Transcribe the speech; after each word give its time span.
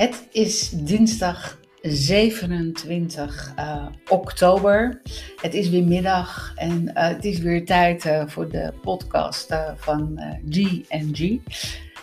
Het 0.00 0.28
is 0.32 0.70
dinsdag 0.70 1.58
27 1.82 3.52
uh, 3.58 3.86
oktober. 4.08 5.00
Het 5.36 5.54
is 5.54 5.68
weer 5.68 5.84
middag 5.84 6.52
en 6.56 6.82
uh, 6.82 6.90
het 6.94 7.24
is 7.24 7.38
weer 7.38 7.64
tijd 7.64 8.04
uh, 8.04 8.22
voor 8.26 8.48
de 8.48 8.72
podcast 8.82 9.54
van 9.76 10.20
G&G. 10.48 11.20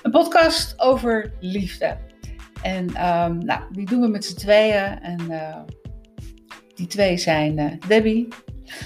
Een 0.01 0.11
podcast 0.11 0.73
over 0.79 1.33
liefde. 1.39 1.97
En 2.61 2.83
um, 2.83 3.45
nou, 3.45 3.61
die 3.71 3.85
doen 3.85 4.01
we 4.01 4.07
met 4.07 4.25
z'n 4.25 4.35
tweeën. 4.35 5.01
En 5.01 5.19
die 6.75 6.87
twee 6.87 7.17
zijn 7.17 7.79
Debbie. 7.87 8.27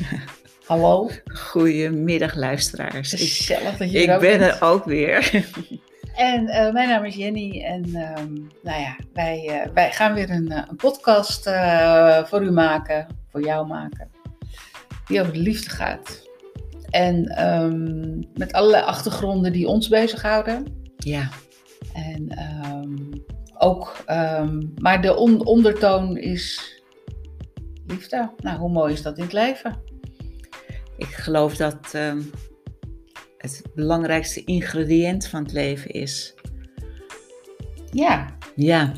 Hallo. 0.66 1.10
Goedemiddag 1.26 2.36
luisteraars. 2.36 3.10
Gezellig 3.10 3.78
dat 3.78 3.92
je 3.92 4.02
ik, 4.02 4.10
ik 4.10 4.20
ben 4.20 4.42
er 4.42 4.58
ook 4.62 4.86
weer. 4.86 5.30
En 6.16 6.44
uh, 6.44 6.72
mijn 6.72 6.90
naam 6.90 7.04
is 7.04 7.16
Jenny 7.16 7.62
en 7.62 7.86
um, 7.86 8.50
nou 8.64 8.82
ja, 8.82 8.96
wij, 9.14 9.66
uh, 9.66 9.74
wij 9.74 9.92
gaan 9.92 10.14
weer 10.14 10.30
een, 10.30 10.52
een 10.52 10.76
podcast 10.76 11.48
uh, 11.48 12.24
voor 12.24 12.44
u 12.44 12.52
maken, 12.52 13.08
voor 13.30 13.44
jou 13.44 13.68
maken, 13.68 14.10
die 15.08 15.22
over 15.22 15.34
de 15.34 15.40
liefde 15.40 15.70
gaat. 15.70 16.30
En 16.90 17.46
um, 17.46 18.20
met 18.34 18.54
allerlei 18.54 18.84
achtergronden 18.84 19.52
die 19.52 19.68
ons 19.68 19.88
bezighouden. 19.88 20.84
Ja. 20.98 21.30
En 21.94 22.40
um, 22.74 23.10
ook, 23.58 24.04
maar 24.76 25.02
de 25.02 25.16
on 25.16 25.46
ondertoon 25.46 26.18
is 26.18 26.76
liefde. 27.88 28.32
Nou, 28.38 28.58
hoe 28.58 28.70
mooi 28.70 28.94
is 28.94 29.02
dat 29.02 29.18
in 29.18 29.24
het 29.24 29.34
leven? 29.34 29.82
Ik 30.98 31.08
geloof 31.08 31.56
dat 31.56 31.94
het 33.42 33.62
belangrijkste 33.76 34.44
ingrediënt 34.44 35.28
van 35.28 35.44
het 35.44 35.52
leven 35.52 35.90
is. 35.90 36.34
Ja. 37.92 38.38
Ja. 38.56 38.92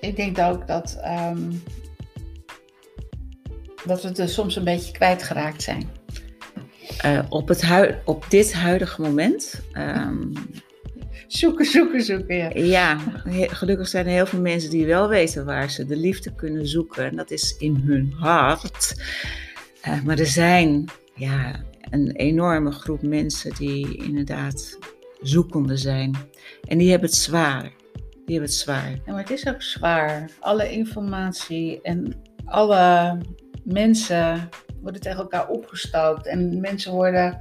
Ik 0.00 0.16
denk 0.16 0.38
ook 0.38 0.66
dat, 0.66 1.00
um, 1.04 1.62
dat 3.84 4.02
we 4.02 4.08
het 4.08 4.18
er 4.18 4.28
soms 4.28 4.56
een 4.56 4.64
beetje 4.64 4.92
kwijtgeraakt 4.92 5.62
zijn. 5.62 5.88
Uh, 7.04 7.22
op, 7.28 7.48
het 7.48 7.62
hui 7.62 7.94
op 8.04 8.24
dit 8.28 8.52
huidige 8.52 9.00
moment. 9.00 9.62
Um, 9.72 10.32
zoeken, 11.26 11.64
zoeken, 11.64 12.02
zoeken. 12.02 12.36
Ja. 12.36 12.50
ja, 12.64 13.48
gelukkig 13.48 13.88
zijn 13.88 14.06
er 14.06 14.12
heel 14.12 14.26
veel 14.26 14.40
mensen 14.40 14.70
die 14.70 14.86
wel 14.86 15.08
weten 15.08 15.44
waar 15.44 15.70
ze 15.70 15.86
de 15.86 15.96
liefde 15.96 16.34
kunnen 16.34 16.68
zoeken. 16.68 17.04
En 17.04 17.16
dat 17.16 17.30
is 17.30 17.56
in 17.58 17.82
hun 17.86 18.12
hart. 18.18 18.94
Uh, 19.88 20.02
maar 20.02 20.18
er 20.18 20.26
zijn 20.26 20.88
ja, 21.14 21.64
een 21.92 22.10
enorme 22.10 22.70
groep 22.70 23.02
mensen 23.02 23.54
die 23.54 23.96
inderdaad 23.96 24.78
zoekende 25.20 25.76
zijn. 25.76 26.16
En 26.68 26.78
die 26.78 26.90
hebben 26.90 27.08
het 27.08 27.18
zwaar. 27.18 27.62
Die 27.92 28.34
hebben 28.38 28.48
het 28.48 28.52
zwaar. 28.52 28.90
Ja, 28.90 29.12
maar 29.12 29.20
het 29.20 29.30
is 29.30 29.48
ook 29.48 29.62
zwaar. 29.62 30.30
Alle 30.40 30.72
informatie 30.72 31.80
en 31.82 32.14
alle 32.44 33.18
mensen 33.64 34.48
worden 34.80 35.00
tegen 35.00 35.18
elkaar 35.18 35.48
opgestookt. 35.48 36.26
En 36.26 36.60
mensen 36.60 36.92
worden, 36.92 37.38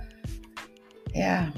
ja, 1.04 1.52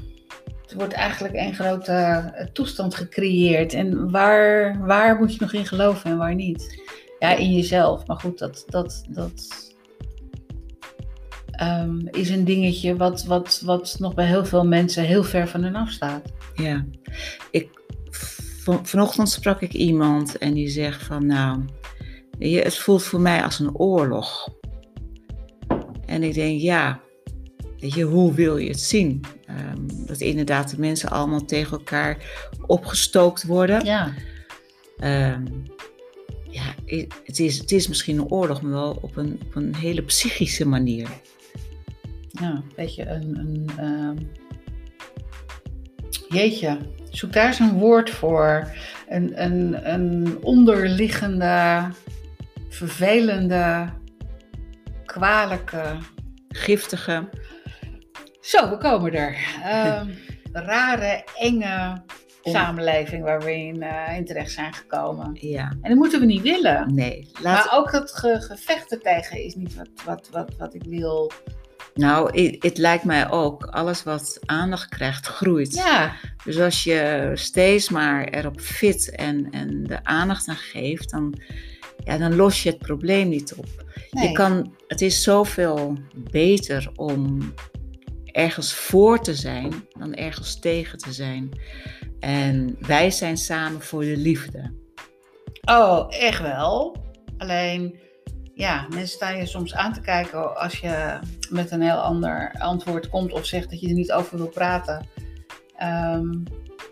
het 0.62 0.74
wordt 0.74 0.94
eigenlijk 0.94 1.34
een 1.34 1.54
grote 1.54 2.50
toestand 2.54 2.96
gecreëerd. 2.96 3.74
En 3.74 4.12
waar, 4.12 4.78
waar 4.86 5.18
moet 5.18 5.34
je 5.34 5.42
nog 5.42 5.54
in 5.54 5.66
geloven 5.66 6.12
en 6.12 6.18
waar 6.18 6.36
niet? 6.36 6.82
Ja, 7.20 7.36
in 7.36 7.54
jezelf. 7.54 8.08
Maar 8.08 8.20
goed, 8.20 8.40
dat, 8.40 8.64
dat, 8.68 9.04
dat, 9.10 9.73
um, 11.62 12.08
is 12.12 12.30
een 12.30 12.46
dingetje 12.46 12.96
wat, 12.96 13.24
wat, 13.24 13.62
wat 13.66 13.96
nog 14.00 14.14
bij 14.14 14.26
heel 14.26 14.46
veel 14.46 14.66
mensen 14.66 15.04
heel 15.04 15.24
ver 15.24 15.48
van 15.48 15.64
hun 15.64 15.76
af 15.76 15.90
staat. 15.90 16.32
Ja, 16.56 16.86
ik, 17.52 17.70
van, 18.64 18.86
vanochtend 18.86 19.30
sprak 19.30 19.62
ik 19.62 19.74
iemand 19.74 20.38
en 20.38 20.54
die 20.54 20.70
zegt 20.70 21.04
van 21.04 21.26
nou, 21.26 21.66
het 22.40 22.78
voelt 22.78 23.04
voor 23.04 23.20
mij 23.20 23.44
als 23.44 23.60
een 23.60 23.76
oorlog. 23.76 24.50
En 26.06 26.24
ik 26.24 26.34
denk 26.34 26.62
ja, 26.62 27.02
weet 27.80 27.94
je, 27.94 28.04
hoe 28.04 28.34
wil 28.34 28.58
je 28.58 28.70
het 28.70 28.80
zien? 28.80 29.22
Um, 29.50 30.06
dat 30.06 30.20
inderdaad 30.20 30.70
de 30.70 30.80
mensen 30.80 31.10
allemaal 31.10 31.46
tegen 31.46 31.78
elkaar 31.78 32.18
opgestookt 32.66 33.44
worden. 33.44 33.86
Ja. 33.86 34.14
Um, 35.04 35.64
ja, 36.50 36.76
het 37.24 37.40
is, 37.40 37.58
het 37.58 37.72
is 37.72 37.88
misschien 37.88 38.18
een 38.18 38.32
oorlog, 38.32 38.62
maar 38.62 38.72
wel 38.72 38.98
op 39.02 39.18
een, 39.18 39.40
op 39.46 39.56
een 39.56 39.76
hele 39.76 40.02
psychische 40.02 40.68
manier 40.68 41.10
ja, 42.42 42.50
een 42.50 42.72
beetje 42.76 43.06
een, 43.06 43.38
een 43.38 43.70
uh, 43.80 44.28
jeetje, 46.28 46.78
zoek 47.10 47.34
daar 47.34 47.48
eens 47.48 47.60
een 47.60 47.80
woord 47.80 48.10
voor. 48.10 48.72
Een, 49.08 49.44
een, 49.44 49.94
een 49.94 50.38
onderliggende, 50.42 51.88
vervelende, 52.70 53.90
kwalijke, 55.06 55.98
giftige. 56.48 57.30
Zo, 58.42 58.70
we 58.70 58.78
komen 58.78 59.14
er. 59.14 59.38
Uh, 59.60 60.02
rare, 60.68 61.24
enge 61.40 62.02
samenleving 62.44 63.24
waar 63.24 63.42
we 63.42 63.56
in, 63.56 63.84
uh, 63.84 64.18
in 64.18 64.26
terecht 64.26 64.52
zijn 64.52 64.74
gekomen. 64.74 65.38
Ja. 65.40 65.70
En 65.82 65.90
dat 65.90 65.98
moeten 65.98 66.20
we 66.20 66.26
niet 66.26 66.42
willen. 66.42 66.94
Nee. 66.94 67.30
Laat... 67.42 67.66
Maar 67.66 67.78
ook 67.80 67.92
dat 67.92 68.12
ge 68.12 68.42
gevechten 68.42 69.02
tegen 69.02 69.44
is 69.44 69.56
niet 69.56 69.76
wat, 69.76 69.90
wat, 70.06 70.30
wat, 70.32 70.56
wat 70.58 70.74
ik 70.74 70.84
wil. 70.84 71.32
Nou, 71.94 72.50
het 72.60 72.78
lijkt 72.78 73.04
mij 73.04 73.32
ook, 73.32 73.66
alles 73.66 74.04
wat 74.04 74.40
aandacht 74.46 74.90
krijgt, 74.90 75.28
groeit. 75.28 75.74
Ja. 75.74 76.16
Dus 76.44 76.60
als 76.60 76.84
je 76.84 77.32
steeds 77.34 77.90
maar 77.90 78.28
erop 78.28 78.60
fit 78.60 79.16
en, 79.16 79.48
en 79.52 79.84
de 79.84 80.04
aandacht 80.04 80.48
aan 80.48 80.56
geeft, 80.56 81.10
dan, 81.10 81.40
ja, 82.04 82.18
dan 82.18 82.36
los 82.36 82.64
je 82.64 82.70
het 82.70 82.78
probleem 82.78 83.30
niet 83.30 83.54
op. 83.54 83.86
Nee. 84.12 84.28
Je 84.28 84.34
kan, 84.34 84.76
het 84.88 85.02
is 85.02 85.24
zoveel 85.24 85.98
beter 86.16 86.92
om 86.96 87.54
ergens 88.26 88.74
voor 88.74 89.20
te 89.20 89.36
zijn 89.36 89.88
dan 89.90 90.14
ergens 90.14 90.60
tegen 90.60 90.98
te 90.98 91.14
zijn. 91.14 91.50
En 92.20 92.76
wij 92.80 93.12
zijn 93.12 93.38
samen 93.38 93.82
voor 93.82 94.02
de 94.02 94.18
liefde. 94.18 94.74
Oh, 95.62 96.06
echt 96.10 96.42
wel. 96.42 96.96
Alleen 97.38 98.00
ja, 98.54 98.86
mensen 98.90 99.16
staan 99.16 99.38
je 99.38 99.46
soms 99.46 99.76
aan 99.76 99.94
te 99.94 100.02
kijken 100.02 100.58
als 100.58 100.80
je 100.80 101.20
met 101.50 101.72
een 101.72 101.82
heel 101.82 102.02
ander 102.02 102.56
antwoord 102.60 103.10
komt 103.10 103.32
of 103.32 103.46
zegt 103.46 103.70
dat 103.70 103.80
je 103.80 103.88
er 103.88 103.94
niet 103.94 104.12
over 104.12 104.38
wil 104.38 104.50
praten. 104.50 105.08
Um, 106.16 106.44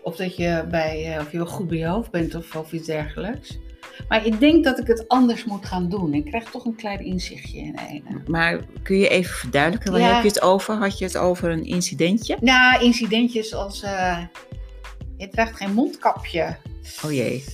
of 0.02 0.16
dat 0.16 0.36
je 0.36 0.64
bij, 0.70 1.16
of 1.20 1.32
je 1.32 1.46
goed 1.46 1.68
bij 1.68 1.78
je 1.78 1.86
hoofd 1.86 2.10
bent 2.10 2.34
of, 2.34 2.56
of 2.56 2.72
iets 2.72 2.86
dergelijks. 2.86 3.58
Maar 4.08 4.26
ik 4.26 4.40
denk 4.40 4.64
dat 4.64 4.78
ik 4.78 4.86
het 4.86 5.08
anders 5.08 5.44
moet 5.44 5.66
gaan 5.66 5.88
doen. 5.88 6.14
Ik 6.14 6.24
krijg 6.24 6.50
toch 6.50 6.64
een 6.64 6.74
klein 6.74 7.00
inzichtje 7.00 7.58
in 7.58 7.78
een. 7.88 8.22
Maar 8.26 8.60
kun 8.82 8.96
je 8.98 9.08
even 9.08 9.34
verduidelijken, 9.34 9.92
waar 9.92 10.00
Ja. 10.00 10.14
heb 10.14 10.22
je 10.22 10.28
het 10.28 10.42
over? 10.42 10.74
Had 10.74 10.98
je 10.98 11.04
het 11.04 11.16
over 11.16 11.50
een 11.50 11.64
incidentje? 11.64 12.36
Nou, 12.40 12.84
incidentjes 12.84 13.54
als 13.54 13.82
eh, 13.82 14.18
je 15.16 15.28
draagt 15.28 15.56
geen 15.56 15.72
mondkapje. 15.72 16.56
Oh 17.04 17.12
jee. 17.12 17.44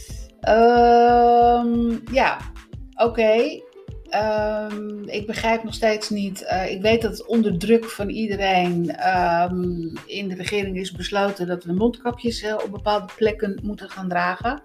Ehm, 0.40 1.98
ja, 2.12 2.38
oké. 2.94 3.62
Ehm, 4.10 5.02
ik 5.08 5.26
begrijp 5.26 5.62
nog 5.62 5.74
steeds 5.74 6.10
niet. 6.10 6.42
eh, 6.42 6.70
ik 6.70 6.82
weet 6.82 7.02
dat 7.02 7.26
onder 7.26 7.58
druk 7.58 7.84
van 7.84 8.08
iedereen 8.08 8.90
ehm, 8.90 9.80
in 10.06 10.28
de 10.28 10.34
regering 10.34 10.76
is 10.76 10.92
besloten 10.92 11.46
dat 11.46 11.64
we 11.64 11.72
mondkapjes 11.72 12.42
eh, 12.42 12.54
op 12.64 12.70
bepaalde 12.70 13.12
plekken 13.16 13.60
moeten 13.62 13.90
gaan 13.90 14.08
dragen. 14.08 14.62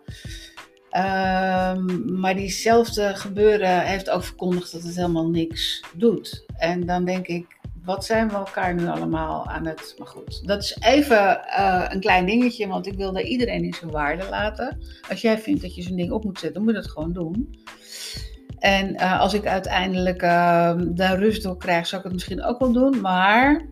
Ehm, 0.90 2.20
maar 2.20 2.36
diezelfde 2.36 3.16
gebeuren 3.16 3.82
heeft 3.82 4.09
ook 4.09 4.24
verkondigd 4.24 4.72
dat 4.72 4.84
het 4.84 4.96
helemaal 4.96 5.30
niks 5.30 5.84
doet. 5.96 6.46
En 6.58 6.86
dan 6.86 7.06
denk 7.06 7.28
ik, 7.28 7.46
wat 7.84 8.06
zijn 8.06 8.28
we 8.28 8.36
elkaar 8.36 8.74
nu 8.76 8.88
allemaal 8.88 9.46
aan 9.48 9.66
het. 9.66 9.96
Maar 9.98 10.08
goed, 10.08 10.47
dat 10.47 10.64
is 10.64 10.78
even 10.79 11.47
eh, 11.47 11.85
een 11.90 12.00
klein 12.00 12.26
dingetje, 12.26 12.67
want 12.67 12.88
ik 12.88 12.94
wil 12.94 13.17
iedereen 13.17 13.64
in 13.64 13.73
zijn 13.73 13.91
waarde 13.91 14.29
laten. 14.29 14.79
Als 15.09 15.22
jij 15.22 15.40
vindt 15.40 15.62
dat 15.62 15.76
je 15.76 15.82
zo'n 15.82 15.96
ding 15.96 16.12
op 16.12 16.23
moet 16.23 16.40
zetten, 16.40 16.64
moet 16.64 16.73
je 16.73 16.82
dat 16.82 16.91
gewoon 16.91 17.14
doen. 17.14 17.64
En 18.59 18.94
uh, 18.94 19.20
als 19.20 19.34
ik 19.34 19.46
uiteindelijk 19.46 20.22
uh, 20.22 20.73
daar 20.78 21.20
rust 21.20 21.44
door 21.44 21.58
krijg, 21.58 21.88
zou 21.88 21.97
ik 21.97 22.08
het 22.08 22.14
misschien 22.14 22.44
ook 22.44 22.59
wel 22.59 22.72
doen. 22.72 23.02
Maar 23.02 23.66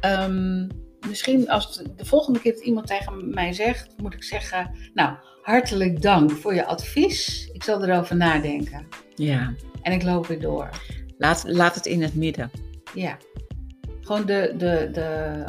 um, 0.00 0.66
misschien 1.08 1.48
als 1.48 1.76
de, 1.76 1.94
de 1.96 2.04
volgende 2.04 2.40
keer 2.40 2.52
dat 2.52 2.64
iemand 2.64 2.86
tegen 2.86 3.34
mij 3.34 3.52
zegt, 3.52 3.88
moet 3.96 4.14
ik 4.14 4.24
zeggen: 4.24 4.70
Nou, 4.94 5.16
hartelijk 5.42 6.02
dank 6.02 6.30
voor 6.30 6.54
je 6.54 6.66
advies. 6.66 7.48
Ik 7.52 7.62
zal 7.62 7.84
erover 7.84 8.16
nadenken. 8.16 8.86
Ja. 9.14 9.54
En 9.82 9.92
ik 9.92 10.02
loop 10.02 10.26
weer 10.26 10.40
door. 10.40 10.68
Laat, 11.18 11.44
laat 11.46 11.74
het 11.74 11.86
in 11.86 12.02
het 12.02 12.14
midden. 12.14 12.50
Ja. 12.94 13.16
Gewoon 14.00 14.26
de, 14.26 14.54
de, 14.56 14.88
de, 14.92 15.44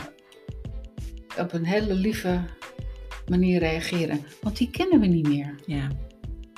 op 1.37 1.53
een 1.53 1.65
hele 1.65 1.93
lieve 1.93 2.41
manier 3.27 3.59
reageren. 3.59 4.25
Want 4.41 4.57
die 4.57 4.69
kennen 4.69 4.99
we 4.99 5.05
niet 5.05 5.27
meer. 5.27 5.55
Ja. 5.65 5.87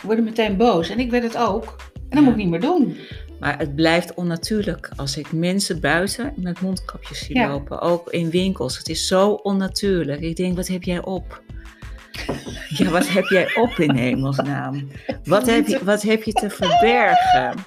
Worden 0.04 0.24
meteen 0.26 0.58
boos. 0.58 0.90
En 0.90 1.00
ik 1.00 1.12
werd 1.12 1.24
het 1.24 1.38
ook. 1.38 1.64
En 1.94 2.00
dat 2.10 2.20
Ja. 2.20 2.22
moet 2.22 2.30
ik 2.32 2.36
niet 2.38 2.50
meer 2.50 2.60
doen. 2.62 2.98
Maar 3.40 3.58
het 3.60 3.76
blijft 3.76 4.14
onnatuurlijk 4.14 4.90
als 4.96 5.18
ik 5.18 5.32
mensen 5.32 5.80
buiten 5.82 6.34
met 6.36 6.62
mondkapjes 6.62 7.26
zie 7.26 7.38
Ja. 7.38 7.48
lopen. 7.50 7.82
Ook 7.82 8.10
in 8.10 8.30
winkels. 8.30 8.78
Het 8.78 8.90
is 8.90 9.08
zo 9.08 9.32
onnatuurlijk. 9.32 10.22
Ik 10.22 10.36
denk, 10.36 10.56
wat 10.56 10.68
heb 10.68 10.84
jij 10.84 11.04
op? 11.04 11.42
Ja, 12.70 12.90
wat 12.90 13.08
heb 13.08 13.26
jij 13.26 13.56
op 13.56 13.70
in 13.80 13.96
hemelsnaam? 13.96 14.88
Wat 15.24 15.46
heb 15.46 15.68
je, 15.68 15.84
wat 15.84 16.02
heb 16.02 16.24
je 16.24 16.32
te 16.32 16.50
verbergen? 16.50 17.66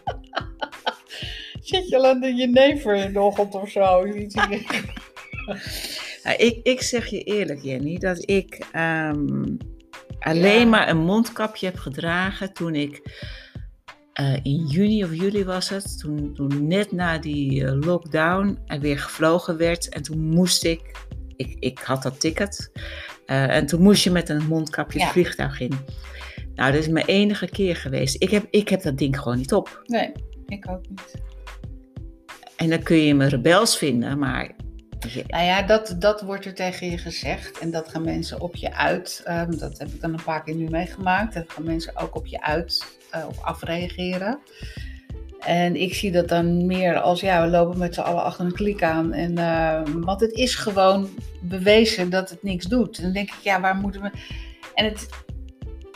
Zit 1.62 1.88
je 1.88 1.96
al 1.96 2.06
aan 2.06 2.20
de 2.20 2.34
jenever 2.34 2.94
in 2.94 3.12
de 3.12 3.20
ochtend 3.20 3.54
of 3.54 3.70
zo? 3.70 4.02
Ik, 6.36 6.60
ik 6.62 6.82
zeg 6.82 7.06
je 7.06 7.22
eerlijk, 7.22 7.62
Jenny, 7.62 7.98
dat 7.98 8.28
ik 8.30 8.64
ehm, 8.72 9.44
alleen 10.18 10.60
Ja. 10.60 10.66
maar 10.66 10.88
een 10.88 10.96
mondkapje 10.98 11.66
heb 11.66 11.76
gedragen 11.78 12.52
toen 12.52 12.74
ik 12.74 13.24
eh, 14.12 14.34
in 14.42 14.66
juni 14.66 15.04
of 15.04 15.14
juli 15.14 15.44
was 15.44 15.68
het, 15.68 15.98
toen, 15.98 16.34
toen 16.34 16.66
net 16.66 16.92
na 16.92 17.18
die 17.18 17.64
eh, 17.64 17.72
lockdown 17.80 18.58
er 18.66 18.80
weer 18.80 18.98
gevlogen 18.98 19.56
werd 19.56 19.88
en 19.88 20.02
toen 20.02 20.18
moest 20.20 20.64
ik, 20.64 20.80
ik, 21.36 21.56
ik 21.60 21.78
had 21.78 22.02
dat 22.02 22.20
ticket, 22.20 22.70
eh, 23.26 23.56
en 23.56 23.66
toen 23.66 23.82
moest 23.82 24.04
je 24.04 24.10
met 24.10 24.28
een 24.28 24.46
mondkapje 24.46 24.98
het 24.98 25.06
Ja. 25.06 25.12
vliegtuig 25.12 25.60
in. 25.60 25.72
Nou, 26.54 26.72
dat 26.72 26.80
is 26.80 26.88
mijn 26.88 27.06
enige 27.06 27.46
keer 27.48 27.76
geweest. 27.76 28.22
Ik 28.22 28.30
heb, 28.30 28.46
ik 28.50 28.68
heb 28.68 28.82
dat 28.82 28.98
ding 28.98 29.18
gewoon 29.20 29.38
niet 29.38 29.52
op. 29.52 29.82
Nee, 29.86 30.12
ik 30.46 30.68
ook 30.70 30.88
niet. 30.88 31.14
En 32.56 32.68
dan 32.70 32.82
kun 32.82 32.96
je 32.96 33.14
me 33.14 33.26
rebels 33.26 33.78
vinden, 33.78 34.18
maar 34.18 34.50
Nou 35.26 35.44
ja, 35.44 35.62
dat, 35.62 35.96
dat 35.98 36.20
wordt 36.20 36.44
er 36.44 36.54
tegen 36.54 36.90
je 36.90 36.98
gezegd. 36.98 37.58
En 37.58 37.70
dat 37.70 37.88
gaan 37.88 38.04
mensen 38.04 38.40
op 38.40 38.56
je 38.56 38.74
uit. 38.74 39.22
Ehm, 39.24 39.58
dat 39.58 39.78
heb 39.78 39.88
ik 39.88 40.00
dan 40.00 40.12
een 40.12 40.24
paar 40.24 40.42
keer 40.42 40.54
nu 40.54 40.68
meegemaakt. 40.70 41.34
Dat 41.34 41.44
gaan 41.48 41.64
mensen 41.64 41.96
ook 41.96 42.16
op 42.16 42.26
je 42.26 42.42
uit 42.42 42.98
eh, 43.10 43.26
of 43.28 43.42
afreageren. 43.42 44.38
En 45.40 45.76
ik 45.76 45.94
zie 45.94 46.12
dat 46.12 46.28
dan 46.28 46.66
meer 46.66 47.00
als, 47.00 47.20
ja, 47.20 47.42
we 47.42 47.48
lopen 47.48 47.78
met 47.78 47.94
z'n 47.94 48.00
allen 48.00 48.24
achter 48.24 48.44
een 48.44 48.52
kliek 48.52 48.82
aan. 48.82 49.12
En, 49.12 49.38
ehm, 49.38 50.00
want 50.00 50.20
het 50.20 50.32
is 50.32 50.54
gewoon 50.54 51.08
bewezen 51.40 52.10
dat 52.10 52.30
het 52.30 52.42
niks 52.42 52.66
doet. 52.66 52.96
En 52.96 53.02
dan 53.02 53.12
denk 53.12 53.28
ik, 53.28 53.40
ja, 53.42 53.60
waar 53.60 53.76
moeten 53.76 54.02
we... 54.02 54.10
En 54.74 54.84
het, 54.84 55.08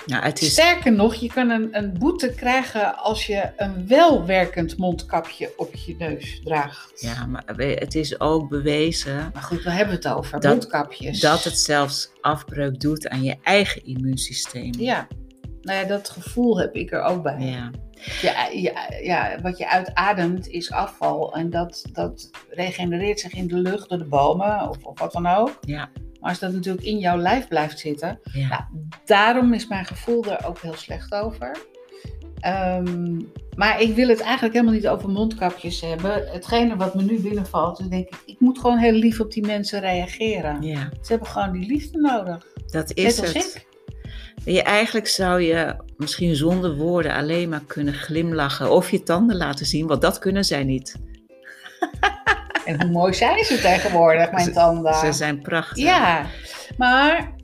nou, 0.07 0.25
het 0.25 0.41
is 0.43 0.53
sterker 0.53 0.93
nog, 0.93 1.15
je 1.15 1.29
kan 1.29 1.51
een, 1.51 1.69
een 1.77 1.99
boete 1.99 2.35
krijgen 2.35 2.97
als 2.99 3.27
je 3.27 3.51
een 3.57 3.87
welwerkend 3.89 4.77
mondkapje 4.79 5.53
op 5.57 5.75
je 5.75 5.95
neus 5.99 6.41
draagt. 6.45 7.01
Ja, 7.01 7.27
maar 7.27 7.43
het 7.57 7.95
is 7.95 8.21
ook 8.21 8.49
bewezen 8.49 9.31
Maar 9.33 9.43
goed, 9.43 9.63
we 9.63 9.71
hebben 9.71 9.95
het 9.95 10.09
over 10.09 10.41
Dat- 10.41 10.51
mondkapjes. 10.51 11.21
dat 11.21 11.45
het 11.45 11.59
zelfs 11.59 12.11
afbreuk 12.21 12.81
doet 12.81 13.09
aan 13.09 13.23
je 13.23 13.37
eigen 13.43 13.85
immuunsysteem. 13.85 14.73
Ja, 14.79 15.07
nou 15.63 15.79
ja, 15.81 15.85
dat 15.85 16.11
gevoel 16.11 16.59
heb 16.59 16.75
ik 16.75 16.93
er 16.93 17.03
ook 17.03 17.23
bij. 17.23 17.39
Ja. 17.39 17.71
Ja, 18.23 18.47
ja, 18.53 18.93
ja, 19.03 19.39
wat 19.43 19.59
je 19.59 19.69
uitademt 19.71 20.49
is 20.49 20.71
afval 20.71 21.35
en 21.35 21.51
dat, 21.51 21.85
dat 21.93 22.31
regenereert 22.51 23.21
zich 23.21 23.33
in 23.33 23.47
de 23.49 23.57
lucht 23.57 23.89
door 23.89 23.99
de 23.99 24.05
bomen 24.05 24.69
of, 24.69 24.77
of 24.85 24.99
wat 24.99 25.13
dan 25.13 25.27
ook. 25.27 25.59
Ja. 25.61 25.89
Maar 26.21 26.31
als 26.31 26.39
dat 26.39 26.53
natuurlijk 26.53 26.85
in 26.87 26.99
jouw 26.99 27.17
lijf 27.17 27.49
blijft 27.49 27.79
zitten, 27.79 28.21
Ja. 28.33 28.49
nou, 28.49 28.63
daarom 29.05 29.53
is 29.55 29.67
mijn 29.69 29.85
gevoel 29.85 30.25
er 30.25 30.47
ook 30.47 30.59
heel 30.59 30.75
slecht 30.77 31.13
over. 31.15 31.57
Ehm, 32.41 33.21
maar 33.57 33.81
ik 33.81 33.95
wil 33.95 34.09
het 34.09 34.21
eigenlijk 34.21 34.55
helemaal 34.55 34.75
niet 34.75 34.89
over 34.89 35.09
mondkapjes 35.09 35.81
hebben. 35.81 36.29
Hetgene 36.33 36.77
wat 36.77 36.95
me 36.95 37.03
nu 37.03 37.21
binnenvalt, 37.21 37.81
is 37.81 37.87
denk 37.87 38.09
ik, 38.09 38.15
ik 38.27 38.41
moet 38.41 38.59
gewoon 38.59 38.79
heel 38.79 38.93
lief 38.93 39.21
op 39.21 39.33
die 39.33 39.47
mensen 39.47 39.81
reageren. 39.81 40.63
ja, 40.63 40.89
Ze 41.03 41.11
hebben 41.13 41.29
gewoon 41.29 41.53
die 41.53 41.67
liefde 41.67 41.99
nodig. 42.01 42.47
dat 42.67 42.91
is 42.95 43.21
het. 43.21 43.35
ik. 43.35 43.69
Je, 44.45 44.63
eigenlijk 44.63 45.09
zou 45.09 45.41
je 45.41 45.77
misschien 45.97 46.37
zonder 46.37 46.77
woorden 46.77 47.15
alleen 47.15 47.49
maar 47.49 47.63
kunnen 47.67 47.95
glimlachen 47.95 48.71
of 48.71 48.91
je 48.91 49.03
tanden 49.03 49.37
laten 49.37 49.67
zien, 49.67 49.87
want 49.87 50.03
dat 50.03 50.19
kunnen 50.19 50.45
zij 50.45 50.65
niet. 50.65 50.97
En 52.71 52.83
hoe 52.83 52.91
mooi 52.91 53.15
zijn 53.15 53.45
ze 53.45 53.61
tegenwoordig, 53.61 54.33
mijn 54.33 54.53
tanden. 54.53 54.95
Ze 54.95 55.13
zijn 55.13 55.43
prachtig. 55.43 55.85
Ja, 55.85 56.27
maar 56.77 57.35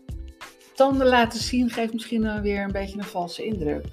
tanden 0.74 1.06
laten 1.06 1.40
zien 1.40 1.70
geeft 1.70 1.92
misschien 1.92 2.22
dan 2.22 2.42
weer 2.42 2.62
een 2.62 2.72
beetje 2.72 2.98
een 2.98 3.04
valse 3.04 3.44
indruk. 3.44 3.84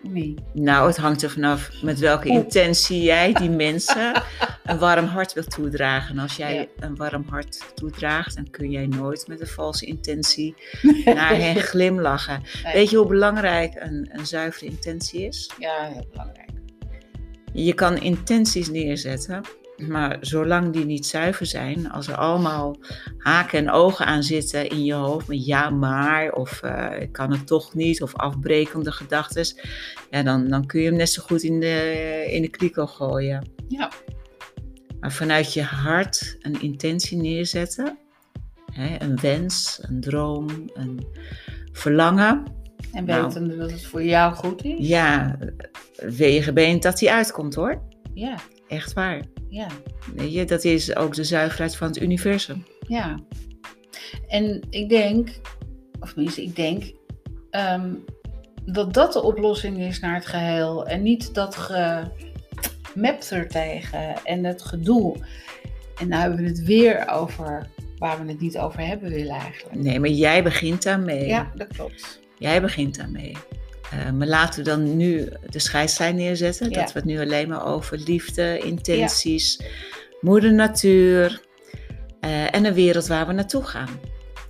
Niet. 0.00 0.40
Nou, 0.52 0.86
het 0.86 0.96
hangt 0.96 1.22
er 1.22 1.30
vanaf 1.30 1.70
met 1.82 1.98
welke 1.98 2.28
intentie 2.28 3.02
jij 3.02 3.32
die 3.32 3.50
mensen 3.50 4.22
een 4.64 4.78
warm 4.78 5.06
hart 5.06 5.32
wilt 5.32 5.50
toedragen. 5.50 6.16
En 6.16 6.22
als 6.22 6.36
jij 6.36 6.54
Ja. 6.54 6.66
een 6.78 6.96
warm 6.96 7.24
hart 7.28 7.64
toedraagt, 7.74 8.34
dan 8.36 8.50
kun 8.50 8.70
jij 8.70 8.86
nooit 8.86 9.28
met 9.28 9.40
een 9.40 9.46
valse 9.46 9.86
intentie 9.86 10.54
naar 11.04 11.36
hen 11.36 11.56
glimlachen. 11.56 12.42
Nee. 12.64 12.72
Weet 12.72 12.90
je 12.90 12.96
hoe 12.96 13.06
belangrijk 13.06 13.74
een, 13.74 14.08
een 14.12 14.26
zuivere 14.26 14.66
intentie 14.66 15.26
is? 15.26 15.50
Ja, 15.58 15.84
heel 15.92 16.06
belangrijk. 16.10 16.48
Je 17.52 17.74
kan 17.74 17.96
intenties 17.98 18.68
neerzetten, 18.70 19.40
maar 19.76 20.16
zolang 20.20 20.72
die 20.72 20.84
niet 20.84 21.06
zuiver 21.06 21.46
zijn, 21.46 21.90
als 21.90 22.08
er 22.08 22.14
allemaal 22.16 22.76
haken 23.18 23.58
en 23.58 23.70
ogen 23.70 24.06
aan 24.06 24.22
zitten 24.22 24.68
in 24.68 24.84
je 24.84 24.92
hoofd, 24.94 25.28
met 25.28 25.46
ja 25.46 25.70
maar, 25.70 26.32
of 26.32 26.62
eh, 26.62 27.00
ik 27.00 27.12
kan 27.12 27.30
het 27.32 27.46
toch 27.46 27.74
niet, 27.74 28.02
of 28.02 28.14
afbrekende 28.16 28.92
gedachten, 28.92 29.46
ja, 30.10 30.22
dan, 30.22 30.48
dan 30.48 30.66
kun 30.66 30.80
je 30.80 30.86
hem 30.86 30.96
net 30.96 31.10
zo 31.10 31.22
goed 31.22 31.42
in 31.42 31.60
de, 31.60 32.26
in 32.30 32.42
de 32.42 32.48
kliko 32.48 32.86
gooien. 32.86 33.48
Ja. 33.68 33.90
Maar 35.00 35.12
vanuit 35.12 35.52
je 35.52 35.62
hart 35.62 36.36
een 36.40 36.60
intentie 36.60 37.16
neerzetten, 37.16 37.98
hè, 38.72 38.96
een 38.98 39.20
wens, 39.20 39.78
een 39.82 40.00
droom, 40.00 40.46
een 40.74 41.06
verlangen, 41.72 42.42
En 42.92 43.04
Nou. 43.04 43.22
wetende 43.22 43.56
dat 43.56 43.70
het 43.70 43.84
voor 43.84 44.02
jou 44.04 44.34
goed 44.34 44.64
is. 44.64 44.88
ja, 44.88 45.38
wegenbeent 45.96 46.82
dat 46.82 46.98
die 46.98 47.10
uitkomt 47.12 47.54
hoor. 47.54 47.82
Ja, 48.14 48.36
Echt 48.68 48.92
waar. 48.92 49.22
Ja, 49.54 49.66
Weet 50.14 50.32
je, 50.32 50.44
dat 50.44 50.64
is 50.64 50.96
ook 50.96 51.14
de 51.14 51.24
zuiverheid 51.24 51.76
van 51.76 51.86
het 51.86 52.00
universum. 52.00 52.66
ja. 52.86 53.18
En 54.28 54.60
ik 54.70 54.88
denk, 54.88 55.28
of 56.00 56.12
tenminste 56.12 56.42
ik 56.42 56.56
denk, 56.56 56.92
ehm, 57.50 57.94
dat 58.64 58.94
dat 58.94 59.12
de 59.12 59.22
oplossing 59.22 59.78
is 59.78 60.00
naar 60.00 60.14
het 60.14 60.26
geheel. 60.26 60.86
En 60.86 61.02
niet 61.02 61.34
dat 61.34 61.56
gemapt 61.56 63.32
ertegen 63.32 64.14
en 64.24 64.44
het 64.44 64.62
gedoe. 64.62 65.16
En 66.00 66.08
nou 66.08 66.20
hebben 66.20 66.40
we 66.40 66.46
het 66.46 66.62
weer 66.62 67.08
over 67.08 67.68
waar 67.98 68.24
we 68.24 68.30
het 68.30 68.40
niet 68.40 68.58
over 68.58 68.86
hebben 68.86 69.10
willen 69.10 69.36
eigenlijk. 69.36 69.82
Nee, 69.82 70.00
maar 70.00 70.08
jij 70.08 70.42
begint 70.42 70.82
daarmee. 70.82 71.26
Ja, 71.26 71.52
dat 71.54 71.68
klopt. 71.68 72.20
Jij 72.38 72.60
begint 72.60 72.96
daarmee. 72.96 73.36
Eh 73.90 74.10
maar 74.10 74.26
laten 74.26 74.58
we 74.58 74.70
dan 74.70 74.96
nu 74.96 75.28
de 75.48 75.58
scheidslijn 75.58 76.16
neerzetten. 76.16 76.70
Ja. 76.70 76.80
Dat 76.80 76.92
we 76.92 76.98
het 76.98 77.08
nu 77.08 77.20
alleen 77.20 77.48
maar 77.48 77.66
over 77.66 77.98
liefde, 77.98 78.58
intenties, 78.58 79.60
moeder 80.20 80.52
natuur 80.52 81.40
eh, 82.20 82.54
en 82.54 82.64
een 82.64 82.74
wereld 82.74 83.06
waar 83.06 83.26
we 83.26 83.32
naartoe 83.32 83.62
gaan. 83.62 84.00